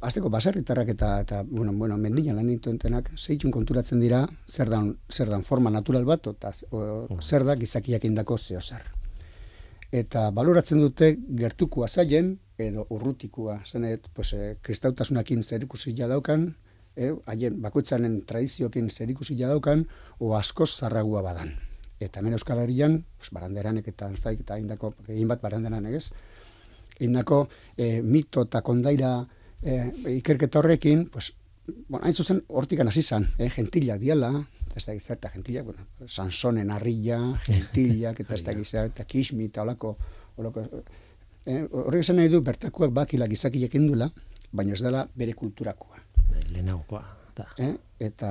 [0.00, 5.30] azteko baserritarrak eta, eta bueno, bueno, mendina lan intentenak, zeitun konturatzen dira, zer dan, zer
[5.32, 8.84] dan forma natural bat, eta o, zer da gizakiak indako zeo zer.
[9.92, 15.66] Eta baloratzen dute gertuko zaien, edo urrutikua, zenet, pues, e, kristautasunakin zer
[16.08, 16.54] daukan,
[16.96, 19.86] e, haien bakoitzanen tradiziokin zer daukan,
[20.18, 21.71] o askoz zarragua badan.
[22.04, 26.06] Eta hemen Euskal Herrian, pues, baranderanek eta da, eta indako, egin bat baranderanek ez,
[27.00, 29.14] indako e, mito eta kondaira
[29.62, 29.78] e,
[30.18, 31.32] ikerketa horrekin, pues,
[31.88, 34.32] bueno, hain zuzen hortikan hasi zan, eh, gentila diala,
[34.74, 39.96] ez da gizarta gentila, bueno, Sansonen arrilla, gentila, eta ez da gizarta, kismi, eta olako,
[40.36, 40.66] olako,
[41.46, 44.10] eh, horrek esan nahi du, bertakuak bakila gizakiek indula,
[44.52, 46.00] baina ez dela bere kulturakoa.
[46.50, 47.02] Lehenaukoa.
[47.36, 47.46] Da.
[47.58, 47.72] Eh?
[47.98, 48.30] Eta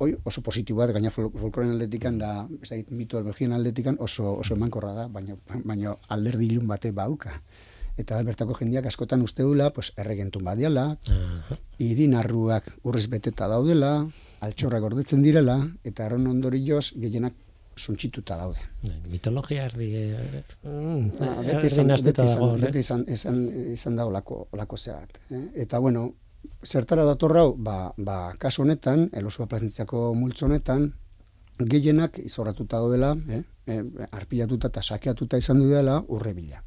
[0.00, 2.30] hoi oso positiboa da, gaina fol folkloren aldetikan da,
[2.62, 7.34] ez da, mitologien aldetikan oso, oso emankorra da, baina, baina alderdi ilun bate bauka.
[8.00, 11.58] Eta bertako jendeak askotan uste dula, pues, erregentun badiala, Aha.
[11.84, 13.92] idinarruak urrez beteta daudela,
[14.46, 17.36] altxorrak gordetzen direla, eta erron ondorioz gehienak
[17.80, 18.62] suntxituta daude.
[18.82, 19.90] Bai, Mitologia erdi...
[19.96, 23.38] eh, mm, Ba, erdi beti izan, beti izan, dago, beti izan, izan,
[23.74, 25.20] izan da olako, olako zehat.
[25.30, 25.44] Eh?
[25.66, 26.08] Eta bueno,
[26.64, 30.90] zertara datorrau, ba, ba, kasu honetan, elosua plazentziako multzo honetan,
[31.60, 33.42] gehienak izorratuta daudela, eh?
[33.66, 36.62] eh, arpilatuta eta sakeatuta izan du dela urre bila.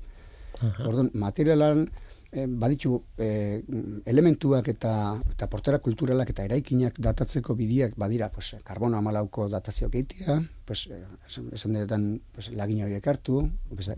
[0.64, 1.88] Orduan, materialan
[2.32, 3.62] eh, baditu eh,
[4.10, 4.94] elementuak eta,
[5.34, 10.88] eta portera kulturalak eta eraikinak datatzeko bidiak badira, pues, karbono amalauko datazio gehitia, pues,
[11.28, 13.44] esan, denetan pues, lagin horiek hartu,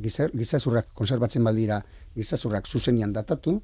[0.01, 1.83] gizazurrak konserbatzen badira,
[2.15, 3.59] gizazurrak zuzenian datatu,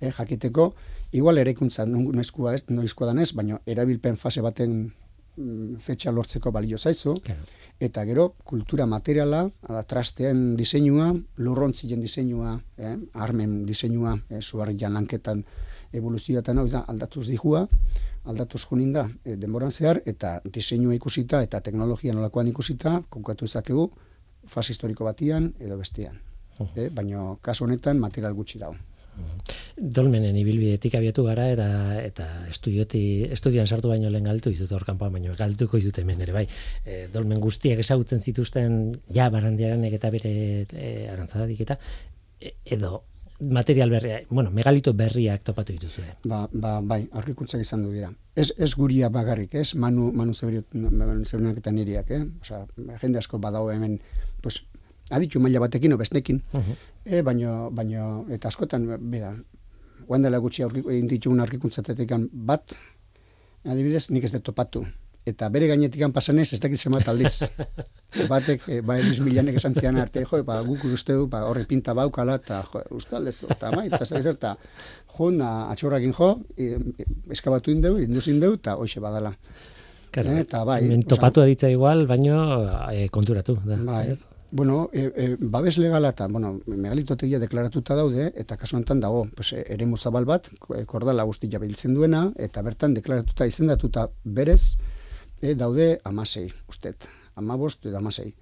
[0.00, 0.72] eh, jakiteko,
[1.12, 4.92] igual eraikuntza no- noizkoa ez, noizkoa danez, baina erabilpen fase baten
[5.36, 7.40] mm, fetxa lortzeko balio zaizu, Claro.
[7.80, 15.44] eta gero kultura materiala, da, trasteen diseinua, lurrontzien diseinua, eh, armen diseinua, eh, suarrian lanketan
[15.92, 17.68] evoluzioetan hori da aldatuz dihua,
[18.24, 23.90] aldatuz junin da eh, denboran zehar, eta diseinua ikusita eta teknologia nolakoan ikusita, konkatu ezakegu
[24.44, 26.18] fase historiko batian edo bestean.
[26.76, 28.74] Eh, baina kasu honetan material gutxi dago.
[29.78, 31.68] Dolmenen ibilbidetik abiatu gara eta
[32.02, 33.02] eta estudioti
[33.36, 36.46] estudian sartu baino lehen galtu dizut hor kanpoan baino galtuko dizut hemen ere bai.
[36.84, 38.80] E, dolmen guztiak ezagutzen zituzten
[39.14, 40.32] ja barandiaranek eta bere
[40.72, 41.78] e, arantzadadik eta
[42.40, 43.04] e, edo
[43.40, 46.16] material berria, bueno, megalito berriak topatu dituzue.
[46.24, 48.10] Ba, ba, bai, aurkikuntzak izan du dira.
[48.34, 52.24] Ez, ez guria bagarrik, ez, manu, manu zebrenak eta niriak, eh?
[52.42, 52.64] Osa,
[53.02, 54.00] jende asko badago hemen,
[54.42, 54.64] pues,
[55.10, 56.42] aditu maila batekin, o bestekin,
[57.04, 59.34] e, baino, baino, eta askotan, beda,
[60.06, 62.74] guan dela gutxi egin ditugun aurkikuntzatetekan bat,
[63.64, 64.84] adibidez, nik ez dut topatu.
[65.28, 67.50] Eta bere gainetikan pasanez, ez dakit zemat aldiz.
[68.32, 71.66] Batek, e, ba, Luis Milanek esan zian arte, jo, ba, guk uste du, ba, horre
[71.68, 74.54] pinta baukala, eta jo, uste aldezu, eta mai, eta dakit zerta,
[75.18, 76.78] jo, na, atxorrakin jo, e,
[77.36, 79.34] eskabatu indeu, induz indeu, eta hoxe badala.
[80.10, 82.38] Claro, Eh, eta bai, topatu aditza igual, baino
[82.88, 83.76] e, konturatu da.
[83.76, 84.22] Bai, ez?
[84.50, 89.52] Bueno, e, e, babes legala eta, bueno, megalitotegia deklaratuta daude, eta kasu honetan dago, pues,
[89.52, 94.78] e, eremu zabal bat, e, kordala guztia biltzen duena, eta bertan deklaratuta izendatuta berez,
[95.42, 98.32] e, daude amasei, ustet, amabost edo amasei.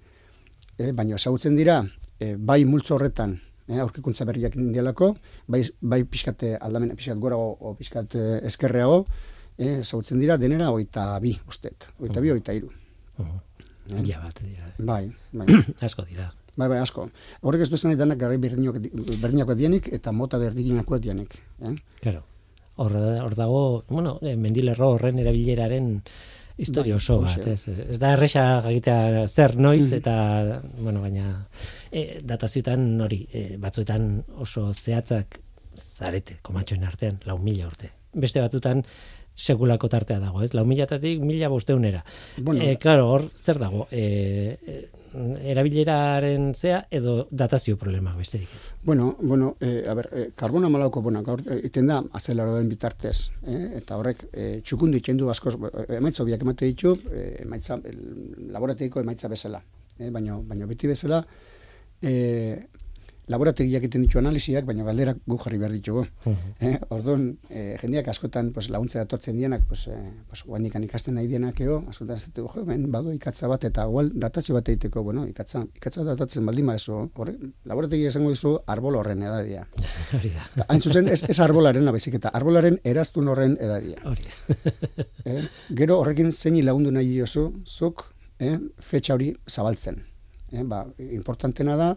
[0.77, 1.81] E, baina ezagutzen dira,
[2.19, 3.35] e, bai multzo horretan,
[3.67, 5.13] e, aurkikuntza berriak indialako,
[5.47, 8.15] bai, bai pixkate aldamen, pixkat gorago, o pixkat
[8.47, 9.05] eskerreago,
[9.57, 12.71] e, ezagutzen dira denera oita bi, ustet, oita bi, oita iru.
[13.89, 14.05] Mhm.
[14.05, 14.67] Ja bat dira.
[14.79, 15.47] Bai, bai.
[15.87, 16.31] Asko dira.
[16.57, 17.03] Bai, bai, asko.
[17.45, 21.35] Horrek ez nahi danak garai berdinako dienik eta mota berdinako dienik.
[21.61, 21.75] Eh?
[22.01, 22.23] Claro.
[22.77, 26.01] Hor, hor dago, bueno, eh, mendilerro horren erabileraren
[26.57, 29.93] historia Bai, oso bat, ez, ez da erresa jakitea zer noiz Mhm.
[29.99, 31.47] eta bueno, baina
[31.91, 35.39] e, datazioetan hori, e, batzuetan oso zehatzak
[35.77, 37.91] zarete, komatxoen artean, lau mila urte.
[38.13, 38.83] Beste batzutan
[39.37, 40.51] sekulako tartea dago, ez?
[40.57, 42.03] Lau milatatik mila bosteunera.
[42.37, 43.87] Bueno, e, claro, hor zer dago?
[43.91, 44.77] E, e,
[45.17, 48.73] erabileraren zea edo datazio problemak besterik ez.
[48.83, 53.79] bueno, bueno, eh, a ber, eh, karbono malauko, bueno, gaur iten da azelaroaren bitartez, eh?
[53.79, 55.55] eta horrek eh, txukundu itxendu askoz,
[55.89, 56.97] emaitza biak emate ditu,
[57.39, 59.63] emaitza, el, laborategiko emaitza bezala,
[59.97, 60.11] eh?
[60.11, 61.23] baino, baino beti bezala,
[62.01, 62.67] eh,
[63.31, 66.05] laborategiak egiten ditu analisiak, baina galderak gu jarri behar ditugu.
[66.63, 71.27] Eh, orduan, eh, jendeak askotan pues, laguntza datortzen dienak, pues, eh, pues, guandikan ikasten nahi
[71.27, 75.27] dienak eo, askotan ez jo, ben, bado ikatza bat, eta igual datazio bat egiteko, bueno,
[75.27, 77.35] ikatza, ikatza datatzen baldin badezu, horre,
[77.65, 79.67] laborategi esango dizu arbol horren edadia.
[80.17, 80.67] Hori da.
[80.69, 84.03] Hain zuzen, ez, ez arbolaren baizik eta arbolaren eraztun horren edadia.
[84.05, 84.67] Hori da.
[85.27, 85.41] Eh?
[85.75, 88.05] Gero horrekin zeini lagundu nahi diozu, zuk,
[88.39, 89.97] eh, fetxa hori zabaltzen.
[90.53, 90.63] Eh?
[90.63, 91.89] Ba, importantena da,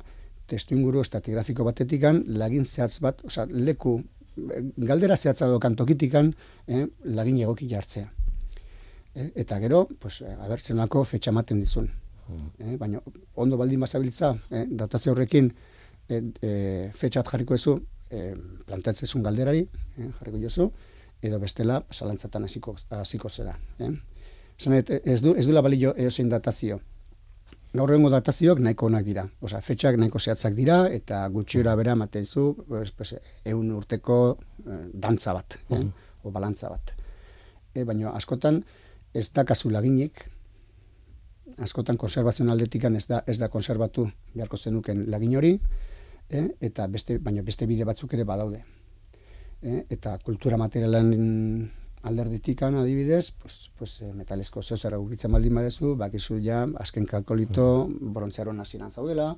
[0.50, 3.96] testu inguru estratigrafiko batetikan lagin zehatz bat, osea, leku,
[4.50, 6.32] eh, galdera zehatza dokan tokitikan
[6.66, 8.10] eh, lagin egoki jartzea.
[9.14, 9.30] Eh?
[9.42, 11.88] Eta gero, pues, eh, abertzenako fetxa ematen dizun.
[12.58, 12.76] Eh?
[12.78, 13.00] Baina
[13.34, 15.50] ondo baldin bazabiltza, eh, datazio horrekin
[16.08, 18.34] eh, eh, fetxat jarriko ezu, eh,
[18.66, 20.70] plantatzezun galderari, eh, jarriko jozu,
[21.22, 23.56] edo bestela zalantzatan hasiko hasiko zera.
[23.78, 23.90] Eh?
[24.60, 26.78] Dut, ez, du, ez duela balio eozein datazio.
[27.72, 29.24] Gaur egungo datazioak nahiko onak dira.
[29.46, 34.18] Osa, fetxak nahiko zehatzak dira, eta gutxiora bera ematen zu, pues, eun urteko
[34.66, 35.84] eh, dantza bat, eh?
[36.24, 36.94] o balantza bat.
[37.74, 38.62] E, baina askotan
[39.14, 40.24] ez da kasu laginik,
[41.62, 45.54] askotan konservazioan aldetikan ez da, ez da konservatu beharko zenuken lagin hori,
[46.30, 46.46] eh?
[46.60, 48.64] eta beste, baina beste bide batzuk ere badaude.
[49.62, 49.84] Eh?
[49.90, 51.70] Eta kultura materialen
[52.02, 57.88] alderditikan adibidez, pues, pues, eh, metalesko zeo zer aurkitzen baldin badezu, bakizu ja, azken kalkolito,
[58.00, 59.34] brontzearon hasieran zaudela,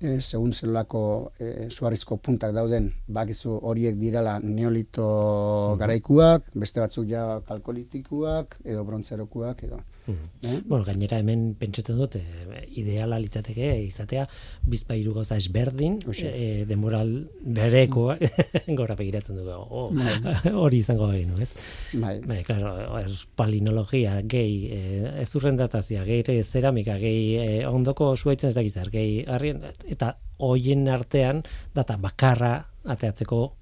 [0.00, 7.40] e, segun zelulako e, suarrizko puntak dauden, bakizu horiek dirala neolito garaikuak, beste batzuk ja
[7.46, 9.80] kalkolitikuak, edo brontzerokuak, edo.
[10.08, 10.60] Eh?
[10.64, 14.26] Bueno, gainera hemen pentsatzen dut, e, ideala litzateke izatea,
[14.68, 18.06] bizpairu gauza esberdin, e, demoral bereko,
[18.80, 20.52] gora begiratzen dugu, oh, bai.
[20.62, 21.50] hori izango behin, ez?
[21.92, 22.18] Bai.
[22.24, 28.56] Bai, claro, er, palinologia, gehi, e, ez urrendatazia, gehi zeramika, gehi e, ondoko suaitzen ez
[28.56, 31.42] dakizar, gehi, harrien, eta hoien artean,
[31.74, 32.56] data bakarra
[32.88, 33.57] ateatzeko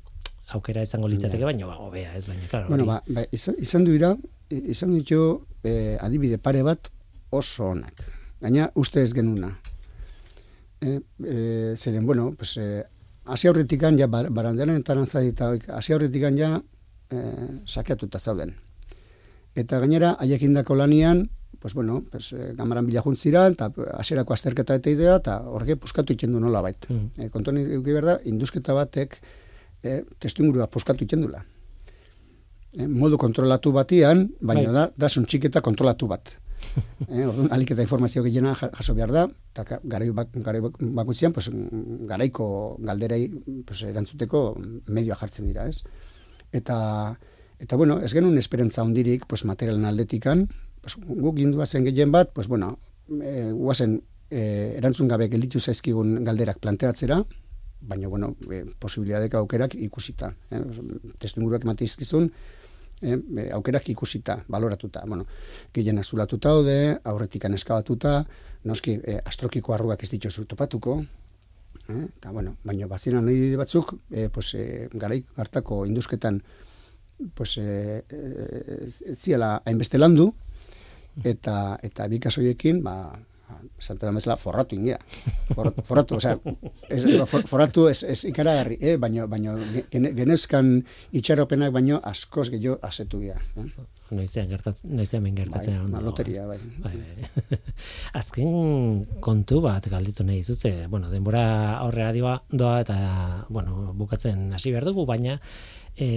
[0.55, 1.49] aukera izango litzateke, ja.
[1.49, 2.69] baina ba, hobea, ez baina, claro.
[2.69, 4.13] Bueno, ba, ba, izan, izan du ira,
[4.51, 5.23] izan ditu
[5.65, 6.91] e, adibide pare bat
[7.35, 8.05] oso onak.
[8.43, 9.51] Gaina uste ez genuna.
[10.81, 11.39] E, e,
[11.77, 12.85] zeren, bueno, pues, e,
[13.27, 16.53] hasi aurretikan ja, bar, baranderan entarantzai eta hasi aurretikan ja
[17.11, 17.23] e,
[17.67, 18.55] sakeatuta zauden.
[19.57, 21.25] Eta gainera, haiek indako lanian,
[21.59, 26.15] pues bueno, pues, e, gamaran bila juntzira, eta hasierako azterketa eta idea, eta horrege puskatu
[26.15, 26.87] ikendu nola bait.
[26.89, 27.09] Mm.
[27.19, 29.19] E, kontoni, berda, indusketa batek
[29.87, 31.45] e, testu ingurua puskatu ikendula
[32.79, 34.75] eh, modu kontrolatu batian, baina bai.
[34.75, 36.37] da, da txiketa kontrolatu bat.
[37.13, 41.51] eh, orduan, alik eta informazio gehiena jaso behar da, eta garai, bak, garai bakutzean, pues,
[42.09, 42.49] garaiko
[42.81, 43.29] galderei
[43.67, 44.43] pues, erantzuteko
[44.89, 45.83] medioa jartzen dira, ez?
[46.57, 46.77] Eta,
[47.61, 50.47] eta bueno, ez genuen esperantza hondirik, pues, materialen aldetikan,
[50.81, 52.79] pues, guk gindua zen gehien bat, pues, bueno,
[53.21, 57.23] e, guazen e, erantzun gabe gelditu zaizkigun galderak planteatzera,
[57.81, 60.33] baina, bueno, e, posibilidadeka aukerak ikusita.
[60.51, 60.63] Eh?
[61.19, 62.31] Testu inguruak ematizkizun,
[63.03, 65.05] eh, aukerak ikusita, baloratuta.
[65.07, 65.27] Bueno,
[65.75, 68.25] gehien azulatuta haude, aurretik aneskabatuta,
[68.65, 71.05] noski eh, astrokiko arruak ez dituz topatuko,
[71.89, 76.43] eh, eta bueno, baina bazina nahi batzuk, eh, pues, eh, garaik hartako induzketan,
[77.35, 80.33] pues, eh, eh, ziela hainbeste landu,
[81.25, 83.19] eta, eta bikasoiekin, ba,
[83.79, 84.99] Santa Mesla forratu ingia.
[85.55, 86.39] Forratu, forratu, o sea,
[86.89, 87.05] es,
[87.47, 88.97] forratu es, es ikaragarri, eh?
[88.97, 89.55] baino, baino
[89.91, 90.81] genezkan
[91.13, 93.39] itxaropenak baino askoz gehiago asetu gira.
[93.57, 93.67] Eh?
[94.17, 95.87] Noizean gertatzen, noizean gertatzen.
[95.93, 96.59] Bai, loteria, bai.
[96.83, 96.95] bai.
[96.97, 97.61] bai.
[98.21, 101.47] Azken kontu bat galditu nahi zutze, bueno, denbora
[101.79, 102.99] aurrera dioa doa eta,
[103.49, 105.39] bueno, bukatzen hasi behar dugu, baina
[105.97, 106.09] e,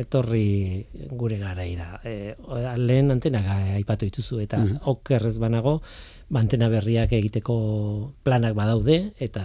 [0.00, 2.00] etorri gure garaira.
[2.04, 2.34] E,
[2.80, 3.42] lehen antena
[3.76, 5.80] aipatu dituzu eta mm okerrez banago
[6.36, 9.44] antena berriak egiteko planak badaude eta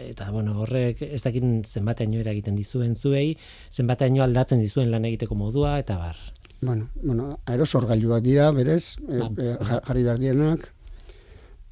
[0.00, 3.36] eta bueno, horrek ez dakin zenbateaino egiten dizuen zuei,
[3.70, 6.16] zenbateaino aldatzen dizuen lan egiteko modua eta bar.
[6.62, 10.70] Bueno, bueno, aerosorgailuak dira, berez, e, e, jarri behar dienak,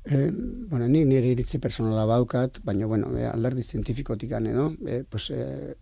[0.02, 5.30] E, bueno, ni nire iritzi personala baukat, baina, bueno, e, alderdi zientifikotik edo, e, pues,
[5.30, 5.76] e,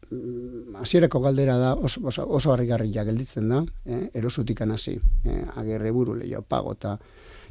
[0.74, 6.16] asierako galdera da oso, oso, oso harrigarria gelditzen da, e, erosutik hasi, e, agerre buru
[6.16, 6.98] lehio pago eta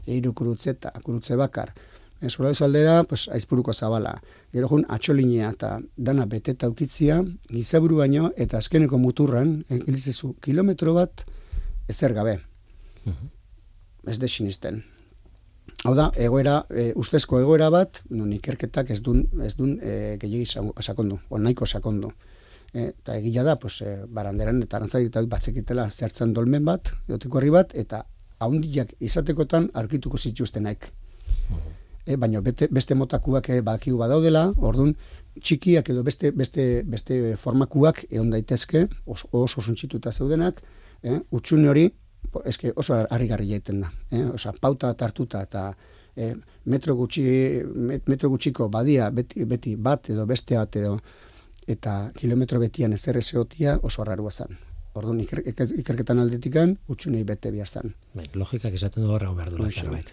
[0.07, 1.73] eiru kurutze eta kurutze bakar.
[2.21, 4.15] E, Zola aldera, pues, aizpuruko zabala.
[4.53, 9.81] Gero jun, atxolinea eta dana beteta ukitzia, gizaburu baino, eta azkeneko muturran, e,
[10.41, 11.25] kilometro bat,
[11.87, 12.39] ezer gabe.
[13.05, 13.37] Uh
[14.07, 14.77] Ez de sinisten.
[15.83, 20.47] Hau da, egoera, e, ustezko egoera bat, non ikerketak ez dun, ez dun e, gehiagi
[20.81, 22.13] sakondu, on nahiko sakondu.
[22.71, 27.51] E, eta egila da, pues, e, baranderan eta arantzai batzekitela zertzen dolmen bat, eotiko herri
[27.51, 28.05] bat, eta
[28.39, 30.89] haundiak izatekotan arkituko zituztenaik.
[32.07, 34.93] E, baina bete, beste motakuak e, badakigu badaudela, orduan
[35.41, 40.61] txikiak edo beste, beste, beste formakuak egon daitezke, oso, oso zuntxituta zeudenak,
[41.03, 41.89] e, utxune hori
[42.45, 43.91] eske oso harrigarri jaiten da.
[44.11, 44.25] Eh?
[44.33, 45.63] Osa, pauta tartuta eta
[46.15, 46.33] eh,
[46.65, 47.23] metro, gutxi,
[48.07, 50.97] metro gutxiko badia beti, beti bat edo beste bat edo
[51.67, 54.66] eta kilometro betian ez errezeotia oso harrarua zen.
[54.97, 57.93] Orduan iker, ikerketan aldetikan utxunei bete behar zen.
[58.17, 60.09] Bai, logikak esaten du horrego behar dula zerbait.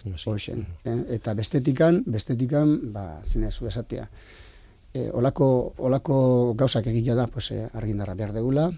[0.84, 0.96] eh?
[1.16, 4.08] Eta bestetikan, bestetikan, ba, zinezu esatea.
[4.94, 5.46] E, olako,
[5.78, 6.16] olako
[6.58, 8.68] gauzak egila da, pues, eh, argindarra behar degula,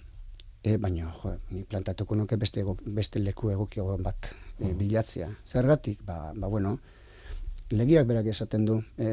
[0.63, 5.29] e, baina jo, ni plantatuko nuke beste beste leku egokiago bat e, bilatzea.
[5.45, 6.01] Zergatik?
[6.07, 6.79] Ba, ba bueno,
[7.71, 9.11] legiak berak esaten du, e,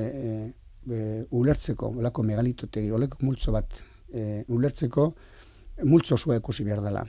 [0.89, 3.81] e, ulertzeko, olako megalitotegi, oleko multzo bat
[4.13, 5.13] e, ulertzeko,
[5.81, 7.05] multzo zua ikusi behar dela.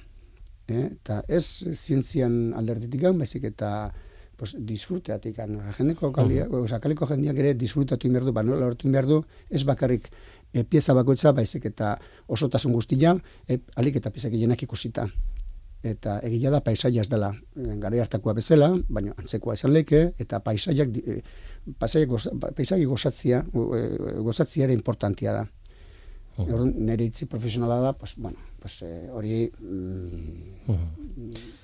[0.68, 3.92] E, eta ez zientzian alderditik baizik eta
[4.36, 5.36] pues, disfruteatik.
[5.78, 6.80] Jendeko kalia, uh -huh.
[6.80, 10.10] kaleko jendeak ere disfrutatu inberdu, ba, nola lortu inberdu, ez bakarrik
[10.52, 13.16] e, pieza bakoitza, baizik eta osotasun guztia,
[13.48, 15.08] e, alik eta piezak gehianak ikusita.
[15.84, 20.40] Eta egia da paisaia ez dela e, gara hartakoa bezala, baina antzekoa izan leke, eta
[20.40, 21.22] paisaiak, e,
[21.78, 25.46] paisaiak gozatzia, e, gozatzia ere importantia da.
[26.36, 26.74] Uh -huh.
[26.74, 30.78] Nire itzi profesionala da, pues, bueno, pues, eh, hori mm, uh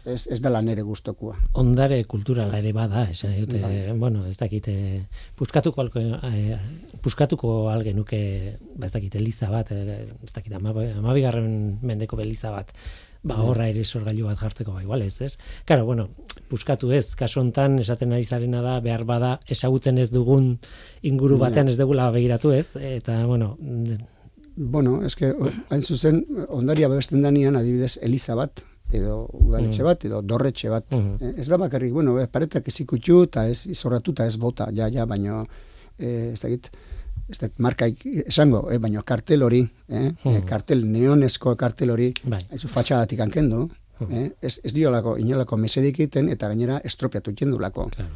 [0.04, 1.34] ez, ez dela nire guztokua.
[1.60, 3.92] Ondare kulturala ere bada, esan dute, bai.
[3.98, 5.06] bueno, ez dakite,
[5.36, 6.56] puskatuko, alko, eh,
[7.02, 12.72] puskatuko algenuke, ba, ez dakite, eliza bat, eh, ez dakite, amabigarren mendeko beliza bat,
[13.22, 13.46] ba bai.
[13.46, 15.36] horra ere sorgailu bat jartzeko ba igual ez, ez?
[15.68, 16.08] Claro, bueno,
[16.48, 20.54] puskatu ez, kasu hontan esaten ari zarena da behar bada esagutzen ez dugun
[21.02, 21.50] inguru bai.
[21.50, 22.76] batean ez degula begiratu, ez?
[22.76, 23.58] Eta bueno,
[24.62, 25.32] Bueno, es que
[25.70, 28.60] hain zuzen ondaria babesten danian adibidez Eliza bat
[28.92, 29.86] edo udaletxe mm.
[29.86, 30.84] bat edo dorretxe bat.
[30.92, 31.34] Mm -hmm.
[31.40, 35.46] Ez da bakarrik, bueno, paretak ez ikutxu eta ez izorratuta ez bota, ja, ja, baino
[35.98, 36.70] eh, ez da git,
[37.28, 37.86] ez da marka
[38.26, 40.44] esango, eh, baino kartel hori, eh, mm.
[40.44, 42.42] kartel neonesko kartel hori, bai.
[42.50, 43.68] ez fatxadatik ankendu,
[44.00, 44.12] mm.
[44.12, 47.88] eh, ez, ez diolako, inolako mesedik iten eta gainera estropiatu jendulako.
[47.96, 48.10] Claro.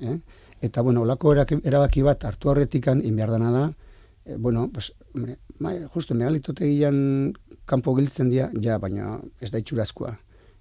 [0.00, 0.18] Eh?
[0.60, 3.72] Eta, bueno, olako erabaki bat hartu horretikan inbiardana da,
[4.26, 6.96] eh, bueno, pues, hombre, mai, justu megalitotegian
[7.66, 10.12] kanpo giltzen dira, ja, baina ez da itxurazkoa.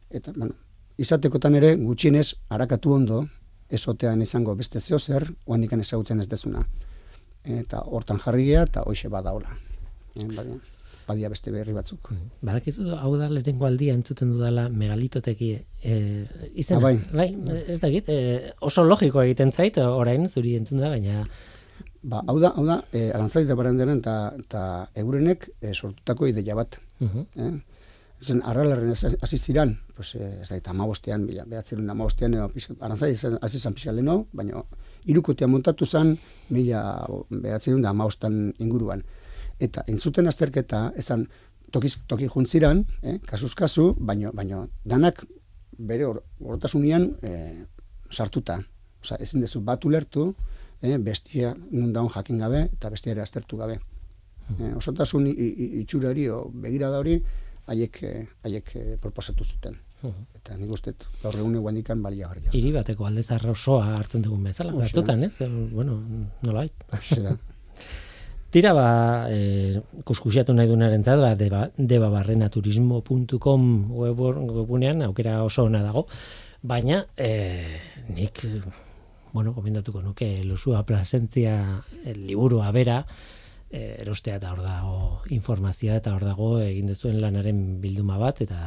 [0.10, 0.56] Eta, bueno,
[1.02, 3.24] izatekotan ere, gutxienez, harakatu ondo,
[3.70, 6.64] esotean izango beste zeo zer, oandikan ezagutzen ez dezuna.
[7.46, 9.52] Eta hortan jarria eta hoxe badaola.
[10.16, 10.58] E, badia,
[11.08, 12.12] badia beste berri batzuk.
[12.14, 12.30] Mm.
[12.50, 15.98] Badakizu, hau da lehenko aldia entzuten dudala megalitoteki e,
[16.54, 16.96] izan, ah, bai.
[17.14, 17.28] bai.
[17.74, 21.26] ez da git, e, oso logiko egiten zait, orain zuri entzun da, baina
[22.06, 24.66] Ba, hau da, hau da, e, arantzari eta barandaren eta
[25.02, 26.78] eurenek e, sortutako ideia bat.
[27.02, 27.26] Uh -huh.
[27.36, 27.54] eh?
[28.22, 33.60] Zen, arralarren hasi ziran, pues, ez da, eta amabostean, bila, behatzerun amabostean, edo, arantzari hasi
[33.60, 34.64] zan pixka leno, baina
[35.06, 36.18] irukotea montatu zan,
[36.50, 39.04] mila behatzerun da amabostan inguruan.
[39.60, 41.28] Eta, entzuten azterketa, esan,
[41.72, 45.26] tokiz, toki juntziran, eh, kasuz kasu, baina, baina, danak
[45.78, 47.66] bere horretasunian eh,
[48.12, 48.62] sartuta.
[49.02, 50.34] Osa, ezin dezu bat ulertu,
[50.86, 53.80] eh, bestia nun jakin gabe eta bestia ere aztertu gabe.
[54.60, 57.18] Eh, osotasun itxura hori o begira da hori
[57.68, 59.76] haiek eh, haiek eh, proposatu zuten.
[60.38, 60.94] Eta nik uste
[61.24, 62.52] gaur egun eguan dikan baliagarria.
[62.54, 65.40] Hiri bateko aldezarra osoa hartzen dugun bezala, batzutan, ez?
[65.72, 65.98] Bueno,
[66.46, 66.86] nolait.
[68.54, 68.88] Tira ba,
[69.34, 73.66] e, kuskusiatu nahi dunaren zat, ba, deba, debabarrenaturismo.com
[73.98, 76.06] webunean, aukera oso ona dago,
[76.62, 77.32] baina e,
[78.14, 78.46] nik
[79.36, 83.02] bueno, gomendatuko nuke lusua plasentzia el liburua bera,
[83.70, 85.00] eh, erostea eta hor dago
[85.36, 88.60] informazioa eta hor dago egin dezuen lanaren bilduma bat eta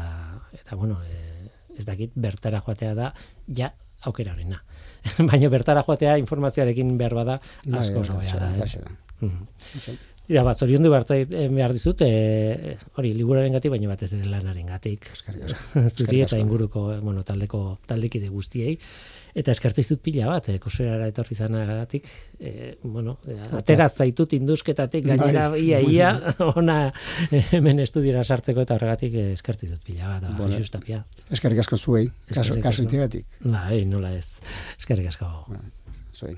[0.52, 3.14] eta bueno, e, ez dakit bertara joatea da
[3.48, 3.72] ja
[4.04, 4.60] aukera horrena.
[5.30, 8.52] Baina bertara joatea informazioarekin behar bada bai, asko bai, oso da.
[8.60, 9.96] Ez.
[10.28, 14.66] Ira, bat, zorion du eh, behar dizut, e, hori, liburaren gati, baina batez ere lanaren
[14.68, 15.08] gatik.
[15.96, 18.76] Zuri eta inguruko, bueno, taldeko, taldekide guztiei.
[19.34, 22.08] Eta eskertzen dut pila bat, eh, koserara etorri zanagatik,
[22.40, 25.62] eh, bueno, eh, atera zaitut indusketatik gainera bai.
[25.66, 26.10] ia ia,
[26.60, 26.78] ona
[27.30, 31.04] eh, hemen estudiera sartzeko eta horregatik eh, eskertzen dut pila bat, bueno, justapia.
[31.30, 33.26] Eskerrik asko zuei, kaso, kaso itegatik.
[33.44, 34.38] Bai, nola ez,
[34.78, 35.32] eskerrik asko.
[35.48, 35.64] Bai,
[36.14, 36.36] zuei.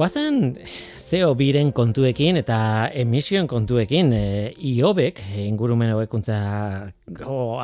[0.00, 0.54] Guazen
[0.96, 4.22] zeo biren kontuekin eta emisioen kontuekin e,
[4.70, 6.38] iobek, ingurumen hobekuntza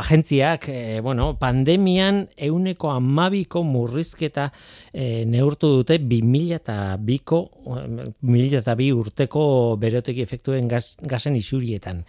[0.02, 4.50] agentziak, e, bueno, pandemian euneko amabiko murrizketa
[4.92, 9.48] e, neurtu dute 2000 eta biko, 2000 eta bi urteko
[9.80, 12.04] beroteki efektuen gaz, gazen isurietan.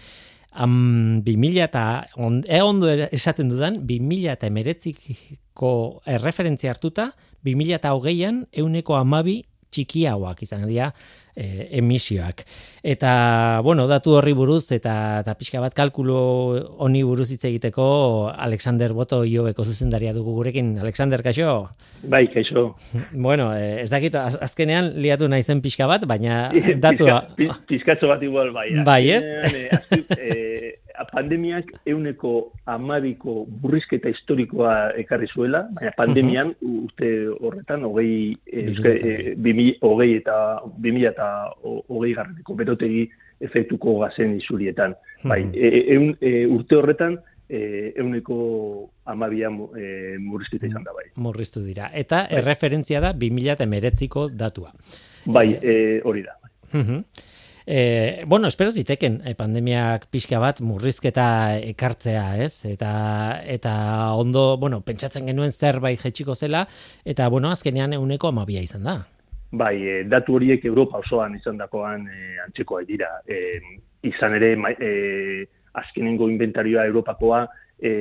[0.51, 4.51] Am, 2000 eta, on, e ondo esaten dudan, 2000 eta
[6.19, 7.13] erreferentzia hartuta,
[7.47, 10.91] 2000 eta hogeian euneko amabi txikiagoak izan dira
[11.37, 12.43] e, emisioak.
[12.83, 16.17] Eta, bueno, datu horri buruz eta, eta pixka bat kalkulo
[16.83, 17.87] honi buruz hitz egiteko
[18.33, 20.73] Alexander Boto iobeko zuzendaria dugu gurekin.
[20.81, 21.69] Alexander, kaixo?
[22.03, 22.69] Bai, kaixo.
[23.27, 26.47] Bueno, e, ez dakit, az, azkenean liatu nahi zen pixka bat, baina
[26.85, 27.21] datua...
[27.69, 28.69] Pizkatzo bat igual, bai.
[28.87, 29.23] Bai, ez?
[30.97, 32.33] E, pandemiak euneko
[32.65, 34.73] amabiko burrizketa historikoa
[35.03, 40.37] ekarri zuela, baina pandemian urte horretan, hogei, e, bimi, hogei eta
[40.77, 41.29] bimila eta
[41.61, 43.07] hogei garraneko berotegi
[43.41, 44.95] efektuko gazen izurietan.
[45.23, 47.19] Bai, e, e, urte horretan,
[47.49, 51.07] e, euneko amabia e, murrizketa izan da bai.
[51.15, 51.91] Murriztu dira.
[51.93, 52.41] Eta bai.
[52.41, 54.73] erreferentzia da 2000 eta meretziko datua.
[55.25, 56.37] Bai, e, hori da.
[56.73, 57.01] Uh
[57.69, 62.63] E, bueno, espero ziteken e, pandemiak pixka bat murrizketa ekartzea, ez?
[62.63, 62.91] Eta,
[63.43, 63.73] eta
[64.15, 66.63] ondo, bueno, pentsatzen genuen zerbait jetxiko zela,
[67.03, 68.95] eta, bueno, azkenean euneko amabia izan da.
[69.51, 73.11] Bai, e, datu horiek Europa osoan izan dakoan e, antzekoa dira.
[73.27, 73.59] E,
[74.07, 75.43] izan ere, e,
[75.75, 77.43] azkenengo inventarioa Europakoa,
[77.83, 77.91] e,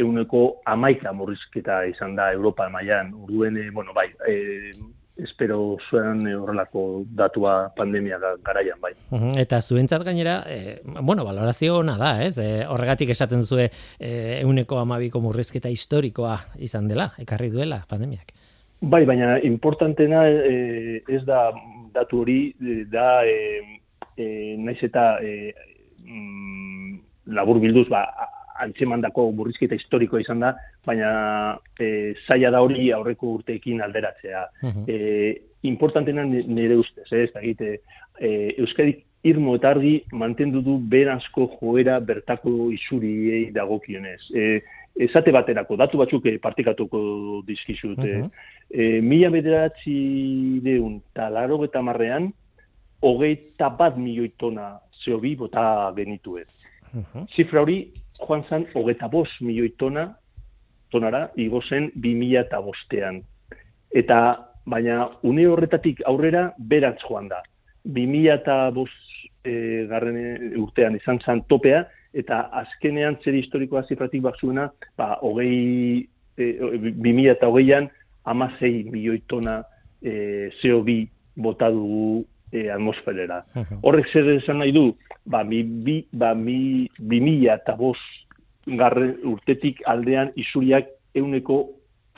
[0.00, 4.72] euneko amaika murrizketa izan da Europa mailan urduen, e, bueno, bai, e,
[5.16, 8.92] espero zuen horrelako datua pandemia garaian bai.
[9.40, 12.38] Eta zuentzat gainera, e, bueno, valorazio ona da, ez?
[12.38, 18.32] E, horregatik esaten zue e, euneko amabiko murrizketa historikoa izan dela, ekarri duela pandemiak.
[18.82, 21.50] Bai, baina importantena e, ez da
[21.94, 22.40] datu hori,
[22.90, 23.36] da e,
[24.16, 24.26] e,
[24.58, 25.52] naiz eta e,
[26.02, 26.96] mm,
[27.36, 28.06] labur bilduz, ba,
[28.64, 30.52] antzemandako burrizketa historiko izan da,
[30.86, 31.12] baina
[31.78, 34.44] e, zaila da hori aurreko urteekin alderatzea.
[34.86, 34.98] E,
[35.62, 37.78] importantena nire ustez, eh, ez da egite,
[38.20, 44.20] e, Euskadik irmo eta argi mantendu du beranzko joera bertako isuriei dagokionez.
[44.34, 44.62] E,
[45.06, 47.98] esate baterako, datu batzuk partikatuko dizkizut.
[47.98, 48.30] Uh -huh.
[48.70, 52.32] e, mila bederatzi deun talaro eta marrean,
[53.02, 56.46] hogeita bat milioi tona zehobi bota genituen.
[57.36, 57.78] Zifra hori
[58.18, 60.08] joan zan hogeta bost milioi tona,
[60.92, 63.22] tonara, igo zen bi mila eta bostean.
[63.92, 64.18] Eta,
[64.68, 67.40] baina, une horretatik aurrera, beratz joan da.
[67.84, 68.92] Bi mila eta bost
[69.44, 74.68] e, garren urtean izan zan topea, eta azkenean zer historikoa zifratik bat zuena,
[74.98, 76.04] ba, hogei,
[76.36, 76.52] e,
[76.92, 77.88] bi mila eta hogeian,
[78.28, 79.62] amazei milioi tona
[80.02, 81.00] e, CO2
[81.42, 83.42] bota dugu e, atmosferera.
[83.82, 84.84] Horrek zer esan nahi du,
[85.26, 87.98] ba, mi, bi, ba, mi, bi mila eta bos
[88.66, 91.64] garre urtetik aldean isuriak euneko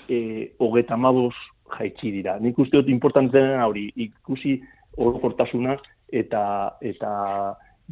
[0.09, 1.35] e, hogeta mabos
[1.78, 2.37] jaitsi dira.
[2.41, 4.59] Nik uste dut importantzen hori, ikusi
[5.01, 5.78] orokortasuna
[6.14, 6.45] eta
[6.85, 7.11] eta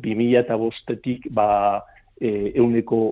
[0.02, 1.80] bi mila eta bostetik ba,
[2.20, 3.02] e, euneko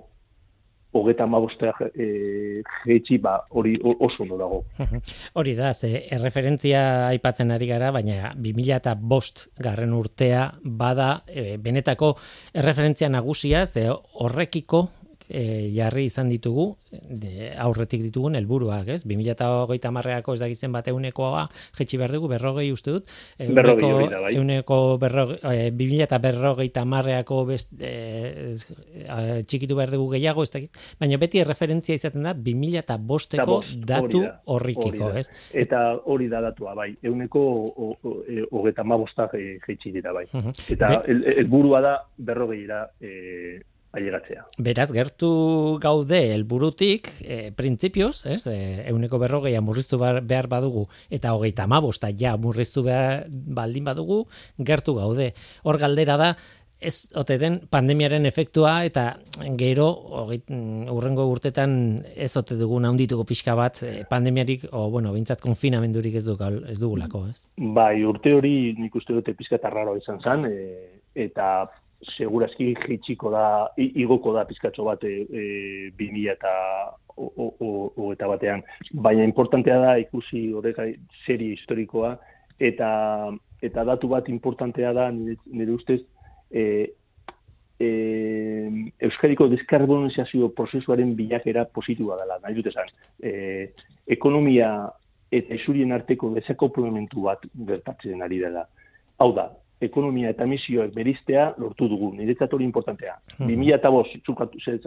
[0.92, 4.62] hogeta mabostea e, jeitsi, ba, hori oso ondo dago.
[5.38, 11.56] hori da, ze erreferentzia aipatzen ari gara, baina 2000 eta bost garren urtea bada e,
[11.62, 12.14] benetako
[12.54, 14.88] erreferentzia nagusia, ze horrekiko
[15.30, 19.00] e, jarri izan ditugu de, aurretik ditugun helburuak, ez?
[19.06, 21.46] 2030 marreako ez dakitzen bat eunekoa
[21.78, 23.10] jetxi behar dugu, berrogei uste dut.
[23.38, 24.34] Euneko, bai.
[24.36, 28.56] euneko berrogei, e, 2030 marreako best, e,
[29.46, 30.82] txikitu behar dugu gehiago, ez dakit.
[31.00, 35.28] Baina beti referentzia izaten da 2005eko datu horrikiko, ez?
[35.54, 36.90] Eta hori da datua, bai.
[37.06, 37.42] Euneko
[38.50, 40.26] hogeta mabostak jetxi dira, bai.
[40.70, 43.60] Eta helburua da berrogeira e,
[43.96, 44.44] ailegatzea.
[44.62, 45.30] Beraz, gertu
[45.82, 52.36] gaude helburutik e, printzipioz, ez, e, euneko berrogeia murriztu behar badugu, eta hogeita amabosta ja
[52.38, 54.24] murriztu behar baldin badugu,
[54.58, 55.32] gertu gaude.
[55.64, 56.34] Hor galdera da,
[56.80, 59.04] ez ote den pandemiaren efektua eta
[59.60, 59.88] gero
[60.94, 61.74] urrengo urtetan
[62.14, 66.78] ez ote dugu naundituko pixka bat e, pandemiarik o bueno, bintzat konfinamendurik ez dugu ez
[66.80, 67.44] dugulako, ez?
[67.76, 71.68] Bai, urte hori nik uste dute pixka tarraro izan zen, e, eta
[72.16, 73.44] segurazki jitsiko da,
[73.76, 75.44] igoko da pizkatxo bat e, e,
[75.98, 76.52] 2000 eta
[77.16, 78.62] o, eta batean.
[78.92, 80.80] Baina importantea da ikusi horrek
[81.26, 82.16] serie historikoa
[82.60, 82.90] eta
[83.60, 86.00] eta datu bat importantea da nire, nire ustez
[86.50, 86.92] e,
[87.80, 87.88] e,
[89.08, 92.88] Euskadiko deskarbonizazio prozesuaren bilakera positiboa dela, nahi dut esan.
[93.22, 93.72] E,
[94.08, 94.72] ekonomia
[95.30, 98.64] eta isurien arteko desakoplamentu bat gertatzen ari dela.
[99.20, 99.50] Hau da,
[99.80, 103.16] ekonomia eta misioek beriztea lortu dugu, niretzat hori importantea.
[103.38, 103.56] Mm -hmm.
[103.56, 104.16] 2000 eta bost,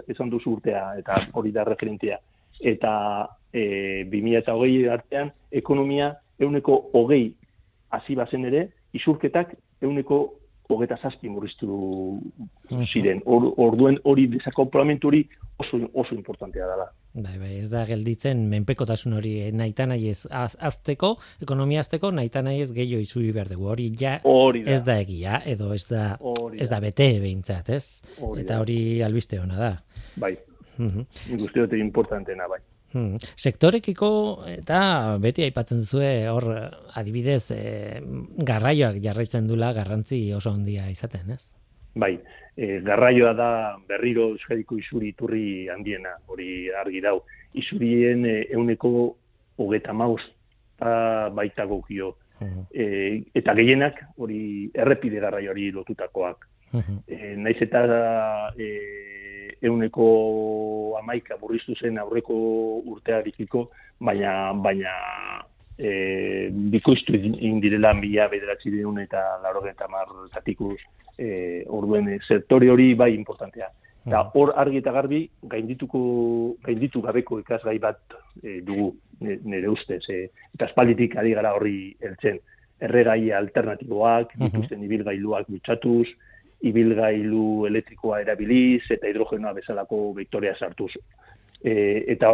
[0.08, 2.20] esan duzu urtea, eta hori da referentia,
[2.62, 7.34] eta e, 2000 eta hogei artean, ekonomia euneko hogei
[7.89, 10.34] hasi bazen ere, isurketak euneko
[10.74, 11.78] hogeta zazpi murriztu
[12.91, 13.21] ziren.
[13.26, 15.24] Or, orduen hori desakoplamentu hori
[15.61, 16.89] oso, oso importantea dela.
[17.13, 21.13] Bai, bai, ez da gelditzen menpekotasun hori eh, naita nahi ez az, azteko,
[21.45, 23.69] ekonomia azteko naita nahi ez gehiago izuri behar dugu.
[23.69, 24.17] Hori ja
[24.65, 26.17] ez da egia, edo ez da,
[26.57, 28.01] ez da bete behintzat, ez?
[28.41, 29.74] Eta hori albiste hona da.
[30.17, 30.36] Bai,
[30.80, 31.05] uh -huh.
[31.38, 32.59] guztiote importantena, bai.
[32.94, 33.18] Hmm.
[33.36, 34.10] Sektorekiko
[34.54, 36.46] eta beti aipatzen duzue hor
[36.94, 37.64] adibidez e,
[38.38, 41.50] garraioak jarraitzen dula garrantzi oso handia izaten, ez?
[41.98, 42.14] Bai,
[42.56, 43.50] e, garraioa da
[43.89, 47.20] berriro Euskadiko isuri iturri handiena, hori argi dau.
[47.58, 48.94] Isurien e, euneko
[49.58, 50.22] hogeta maus
[50.84, 52.16] baita gokio.
[52.44, 52.66] Uh
[53.38, 56.48] eta gehienak hori errepide garraioari lotutakoak.
[56.74, 56.82] Uh
[57.38, 57.84] naiz eta
[58.58, 58.68] e,
[59.64, 62.36] euneko amaika burriztu zen aurreko
[62.93, 64.93] urtea dikiko, baina, baina
[65.78, 70.78] e, bikoiztu indirela mila bederatzi deun eta laro eta marretatikuz
[71.18, 73.70] e, orduen e, sektore hori bai importantea.
[74.03, 74.32] Eta mm.
[74.36, 76.01] hor argi eta garbi gaindituko
[76.66, 78.91] gainditu gabeko ikasgai bat e, dugu
[79.24, 80.03] nire ustez.
[80.09, 82.41] E, eta espalditik ari gara horri heltzen.
[82.84, 84.84] Erregai alternatiboak, mm -hmm.
[84.84, 86.09] ibilgailuak dutxatuz,
[86.70, 90.91] ibilgailu elektrikoa erabiliz eta hidrogenoa bezalako vektorea sartuz.
[91.64, 91.74] E,
[92.11, 92.30] eta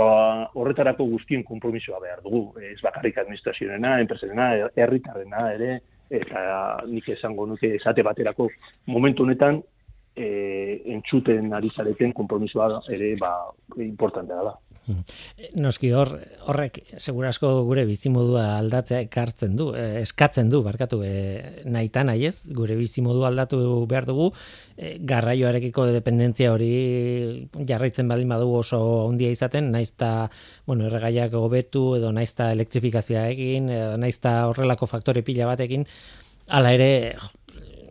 [0.58, 2.44] horretarako guztien konpromisoa behar dugu.
[2.72, 6.42] Ez bakarrik administrazioarena, enpresarena, herritarrena ere, eta
[6.90, 8.50] nik esango nuke esate baterako
[8.90, 9.62] momentu honetan
[10.16, 13.34] e, entzuten ari zareten konpromisoa ere ba,
[13.78, 14.56] importantea da.
[14.90, 15.04] Hmm.
[15.62, 16.10] Noski hor,
[16.50, 22.74] horrek segurasko gure bizimodua aldatzea ekartzen du, eh, eskatzen du, barkatu, e, nahi ez, gure
[22.76, 24.32] bizimodua aldatu behar dugu,
[24.76, 30.32] e, garraioarekiko dependentzia hori jarraitzen baldin badu oso ondia izaten, naizta,
[30.66, 35.86] bueno, erregaiak gobetu, edo naizta elektrifikazioa egin, edo naizta horrelako faktore pila batekin,
[36.48, 36.90] hala ere,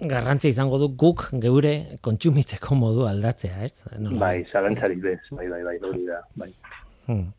[0.01, 3.73] garrantzia izango du guk geure kontsumitzeko modu aldatzea, ez?
[4.19, 6.51] bai, zalantzarik bez, bai, bai, bai, hori da, bai.
[7.09, 7.33] Hmm.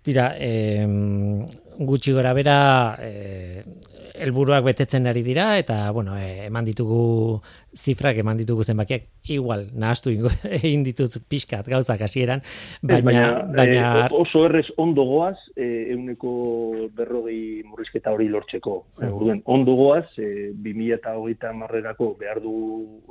[0.00, 0.86] Tira, eh,
[1.80, 2.58] gutxi gora bera
[3.00, 3.64] eh,
[4.20, 7.40] elburuak betetzen ari dira eta bueno, eh, eman ditugu
[7.76, 10.12] zifrak eman ditugu zenbakiak igual nahastu
[10.60, 12.42] egin ditut pixkat gauzak hasieran
[12.82, 16.32] baina, baina, baina eh, oso errez ondo goaz eh, euneko
[16.96, 19.12] berrogei murrizketa hori lortzeko mm.
[19.12, 22.56] orduen ondo goaz eh, 2008 marrerako behar du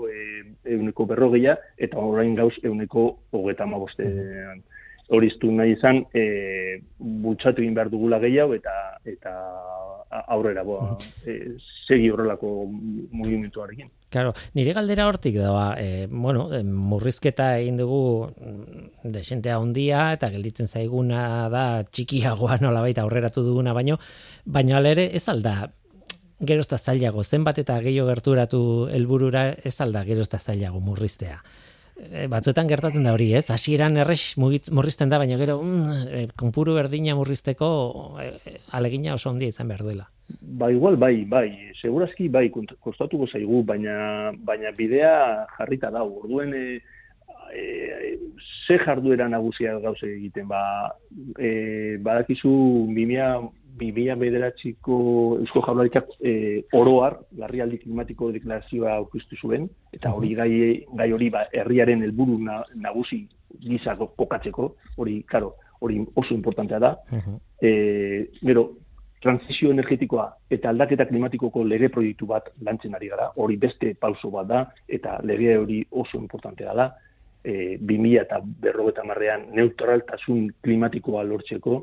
[0.10, 0.44] eh,
[0.76, 4.62] euneko berrogeia eta orain gauz euneko hogeta mabostean
[5.10, 8.74] hori nahi izan, e, bultzatu egin behar dugula gehiago eta
[9.06, 9.34] eta
[10.10, 10.96] aurrera boa,
[11.26, 11.56] e,
[11.86, 12.66] segi horrelako
[13.12, 13.90] mugimenduarekin.
[14.10, 20.32] Claro, nire galdera hortik da, e, bueno, e, murrizketa egin dugu mm, desentea handia eta
[20.34, 24.00] gelditzen zaiguna da txikiagoa nola baita aurreratu duguna, baino,
[24.46, 25.70] baino alere ez alda
[26.40, 31.42] gerozta zailago, zenbat eta gehiago gerturatu helburura ez alda gerozta zailago murriztea.
[32.00, 33.50] E, batzuetan gertatzen da hori, ez?
[33.52, 37.70] Hasieran erres murrizten da, baina gero mm, e, konpuru berdina murrizteko
[38.24, 38.30] e,
[38.78, 40.08] alegina oso ondia izan behar duela.
[40.42, 41.50] Ba, igual, bai, bai,
[41.82, 45.14] segurazki, bai, kostatuko zaigu, baina, baina bidea
[45.58, 46.80] jarrita da, orduen, e,
[47.52, 47.64] e,
[48.68, 50.62] ze jarduera nagusia gauze egiten, ba,
[51.38, 52.54] e, badakizu,
[52.94, 53.34] bimia,
[53.80, 54.98] bimia bederatziko
[55.40, 56.34] Eusko Jaurlaritzak e,
[56.78, 60.52] oroar, larrialdi klimatiko deklarazioa aurkeztu zuen, eta hori gai,
[61.00, 62.38] gai hori ba, herriaren helburu
[62.76, 63.24] nagusi
[63.64, 66.94] gisa kokatzeko, hori, karo, hori oso importantea da.
[67.62, 67.72] E,
[68.44, 68.70] gero,
[69.24, 74.48] transizio energetikoa eta aldaketa klimatikoko lege proiektu bat lantzen ari gara, hori beste pauso bat
[74.48, 76.90] da, eta lege hori oso importantea da,
[77.44, 81.82] e, 2000 eta berrogeta marrean neutraltasun klimatikoa lortzeko,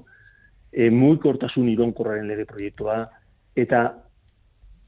[0.77, 3.01] e, mugikortasun ironkorraren lege proiektua,
[3.57, 3.83] eta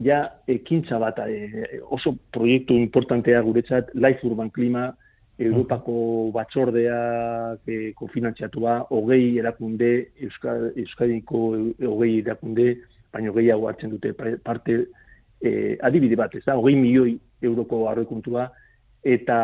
[0.05, 4.91] ja ekintza bat e, oso proiektu importantea guretzat, Life Urban Klima,
[5.39, 5.95] Europako
[6.35, 9.93] batzordeak e, kofinantziatua, hogei erakunde,
[10.27, 11.43] Euskal, Euskadiko
[11.89, 12.73] hogei erakunde,
[13.15, 14.13] baina gehiago hartzen dute
[14.45, 14.81] parte
[15.41, 17.15] e, adibide bat, ez da, hogei milioi
[17.49, 18.49] euroko arroikuntua,
[19.07, 19.39] eta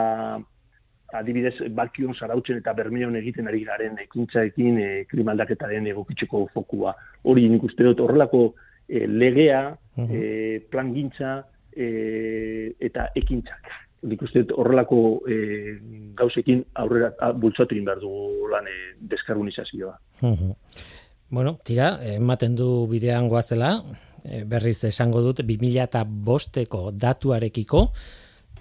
[1.19, 6.95] adibidez, balkion zarautzen eta bermeon egiten ari garen ekintzaekin e, klimaldaketaren egokitzeko fokua.
[7.25, 8.45] Hori nik uste dut horrelako
[8.89, 9.62] e, legea,
[10.05, 11.39] e, plan gintza
[11.73, 13.73] e, eta ekintzak.
[14.05, 15.37] Nik uste dut horrelako e,
[16.17, 18.79] gauzekin aurrera bultzatu behar dugu lan e,
[19.15, 19.97] deskarbonizazioa.
[21.35, 23.79] Bueno, tira, ematen du bidean goazela,
[24.25, 27.89] eh, berriz esango dut, 2000 eta bosteko datuarekiko,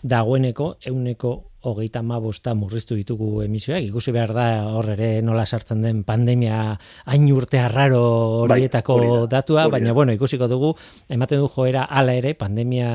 [0.02, 1.34] dagoeneko, euneko
[1.64, 4.46] hogeita ma bosta murriztu ditugu emisioak, ikusi behar da
[4.76, 8.04] hor ere nola sartzen den pandemia hain urte arraro
[8.44, 9.78] horietako Bai, hori da, datua, hori da.
[9.78, 10.74] baina bueno, ikusiko dugu,
[11.10, 12.90] ematen du joera ala ere, pandemia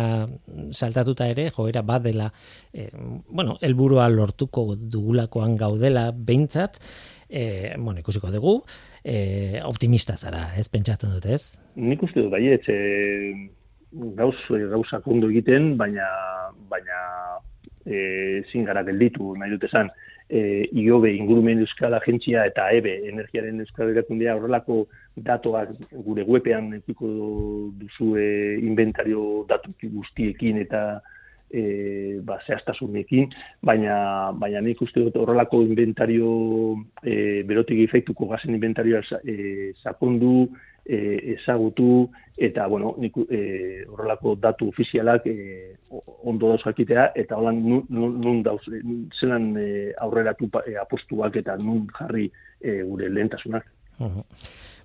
[0.70, 2.30] saltatuta ere, joera bat dela,
[2.72, 2.90] eh,
[3.28, 6.78] bueno, helburua lortuko dugulakoan gaudela behintzat,
[7.28, 8.62] eh, bueno, ikusiko dugu,
[9.04, 11.58] eh, optimista zara, ez pentsatzen dut, ez?
[11.76, 13.48] Nik uste dut baiet, e,
[13.92, 16.06] gauz, gauzak ondo egiten, baina,
[16.68, 16.98] baina
[17.88, 19.90] e, zin gara gelditu, nahi dut esan,
[20.28, 24.82] e, IOBE, ingurumen euskal agentzia eta EBE, energiaren euskal erakundea horrelako
[25.28, 25.72] datoak
[26.06, 27.08] gure webean epiko
[27.80, 28.28] duzu e,
[28.60, 30.82] inventario datu guztiekin eta
[31.50, 33.32] e, ba, zehaztasunekin,
[33.64, 36.30] baina, baina nik uste dut horrelako inventario,
[37.02, 40.48] e, berotik efektuko gazen inventarioa e, sakondu,
[40.84, 40.98] e,
[41.34, 45.74] ezagutu, eta, bueno, nik, e, horrelako datu ofizialak e,
[46.24, 48.80] ondo dauz jakitea, eta holan nun, nun, dauz, e,
[49.18, 49.68] zelan e,
[50.04, 52.30] aurreratu e, apostuak eta nun jarri
[52.60, 53.68] e, gure lehentasunak.
[53.98, 54.24] Ujú.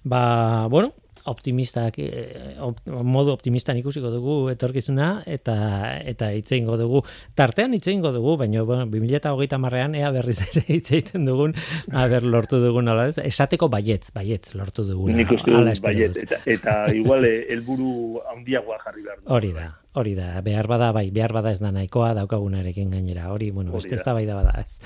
[0.03, 0.91] Ba, bueno,
[1.25, 5.55] optimistak eh, op, modu optimistan ikusiko dugu etorkizuna eta
[6.03, 7.03] eta hitze eingo dugu
[7.35, 11.55] tartean hitze eingo dugu baina bueno 2030ean ea berriz ere hitz egiten dugun
[11.91, 16.17] a ber lortu dugun ala ez esateko baietz baietz lortu dugun Nik uste dut baiet,
[16.25, 19.27] eta, eta igual eh, helburu handiagoa jarri behar du.
[19.33, 19.67] Hori da,
[19.99, 20.29] hori da.
[20.45, 23.29] Behar bada, bai, behar bada ez da nahikoa daukagunarekin gainera.
[23.33, 24.01] Hori, bueno, Hori beste da.
[24.01, 24.79] eztabaida bada, ez.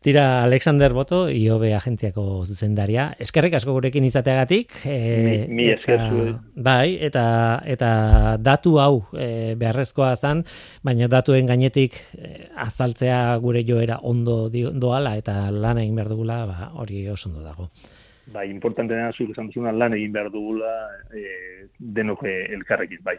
[0.00, 3.10] Tira Alexander Boto, IOB agentziako zuzendaria.
[3.20, 4.72] Eskerrik asko gurekin izateagatik.
[4.88, 4.94] E,
[5.26, 6.30] Mi- mi esker zuei.
[6.56, 7.24] Bai, eta,
[7.68, 7.90] eta
[8.40, 10.40] datu hau e, beharrezkoa zan,
[10.82, 16.70] baina datuen gainetik e, azaltzea gure joera ondo doala eta lan egin behar dugula, ba,
[16.80, 17.68] hori oso ondo dago.
[18.32, 20.72] Bai, importanteena zuk esan duzuna lan egin behar dugula
[21.12, 23.18] e, denok elkarrekin, bai.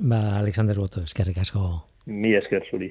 [0.00, 1.68] Ba, Alexander Boto, eskerrik asko.
[2.06, 2.88] Mi esker zuri.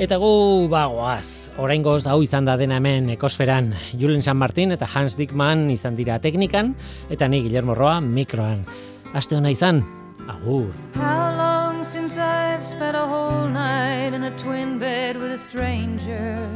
[0.00, 5.18] Eta gu bagoaz, oraingoz hau izan da dena hemen ekosferan, Julen San Martin eta Hans
[5.18, 6.72] Dickman izan dira teknikan,
[7.12, 8.64] eta ni Guillermo Roa mikroan.
[9.12, 9.82] Aste hona izan,
[10.24, 10.72] agur.
[10.96, 16.48] How long since I've spent a whole night in a twin bed with a stranger?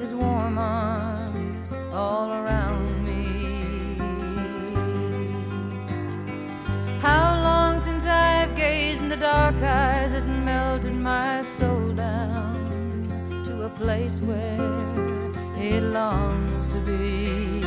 [0.00, 3.96] His warm arms all around me.
[6.98, 11.85] How long since I've gazed in the dark eyes that melted my soul
[13.76, 17.62] place where it longs to be?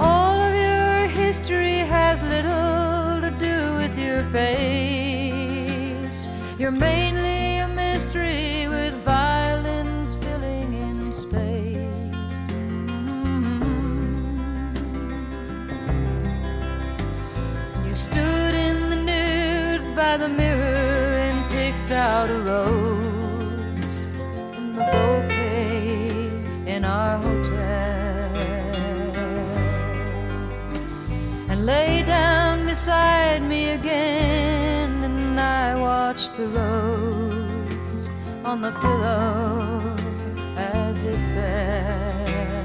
[0.00, 6.30] All of your history has little to do with your face.
[6.58, 12.46] You're mainly a mystery with violins filling in space.
[12.48, 14.38] Mm.
[17.86, 22.81] You stood in the nude by the mirror and picked out a rose
[26.92, 28.36] our hotel
[31.50, 38.10] and lay down beside me again and I watched the rose
[38.44, 39.80] on the pillow
[40.56, 42.62] as it fell.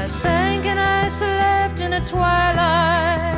[0.00, 3.35] I sank and I slept in a twilight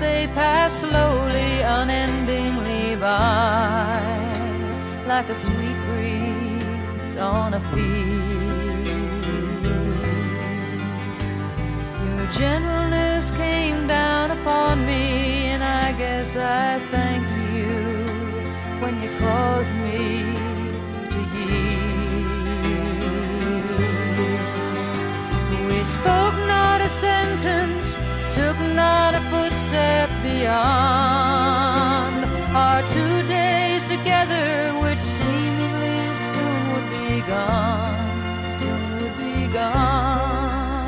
[0.00, 4.00] they pass slowly, unendingly by,
[5.06, 8.40] like a sweet breeze on a field.
[12.08, 18.06] Your gentleness came down upon me, and I guess I thank you
[18.80, 20.34] when you caused me
[21.12, 21.90] to yield.
[25.68, 27.89] We spoke not a sentence,
[28.30, 32.14] took not a footstep beyond
[32.54, 40.86] our two days together, which seemingly soon would be gone, soon would be gone.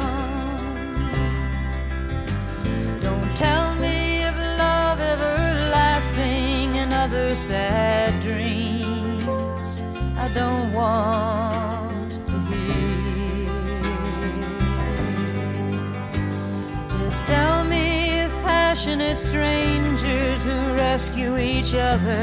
[3.01, 9.83] Don't tell me of love everlasting and other sad dreams.
[10.17, 11.82] I don't want
[17.33, 22.21] Tell me of passionate strangers who rescue each other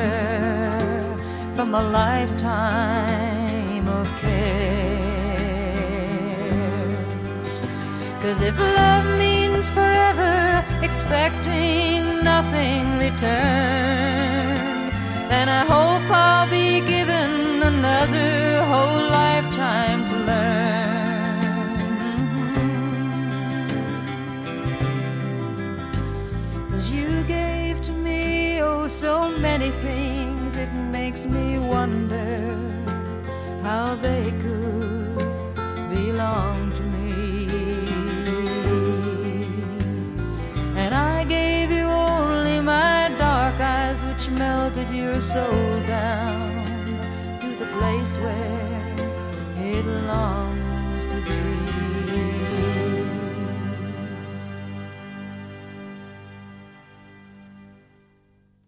[1.55, 4.69] from a lifetime of cares.
[8.21, 14.91] Cause if love means forever, expecting nothing returned,
[15.31, 20.05] then I hope I'll be given another whole lifetime
[28.89, 32.57] so many things, it makes me wonder
[33.61, 35.15] how they could
[35.89, 37.47] belong to me.
[40.75, 46.65] And I gave you only my dark eyes, which melted your soul down
[47.41, 48.95] to the place where
[49.55, 50.48] it belongs.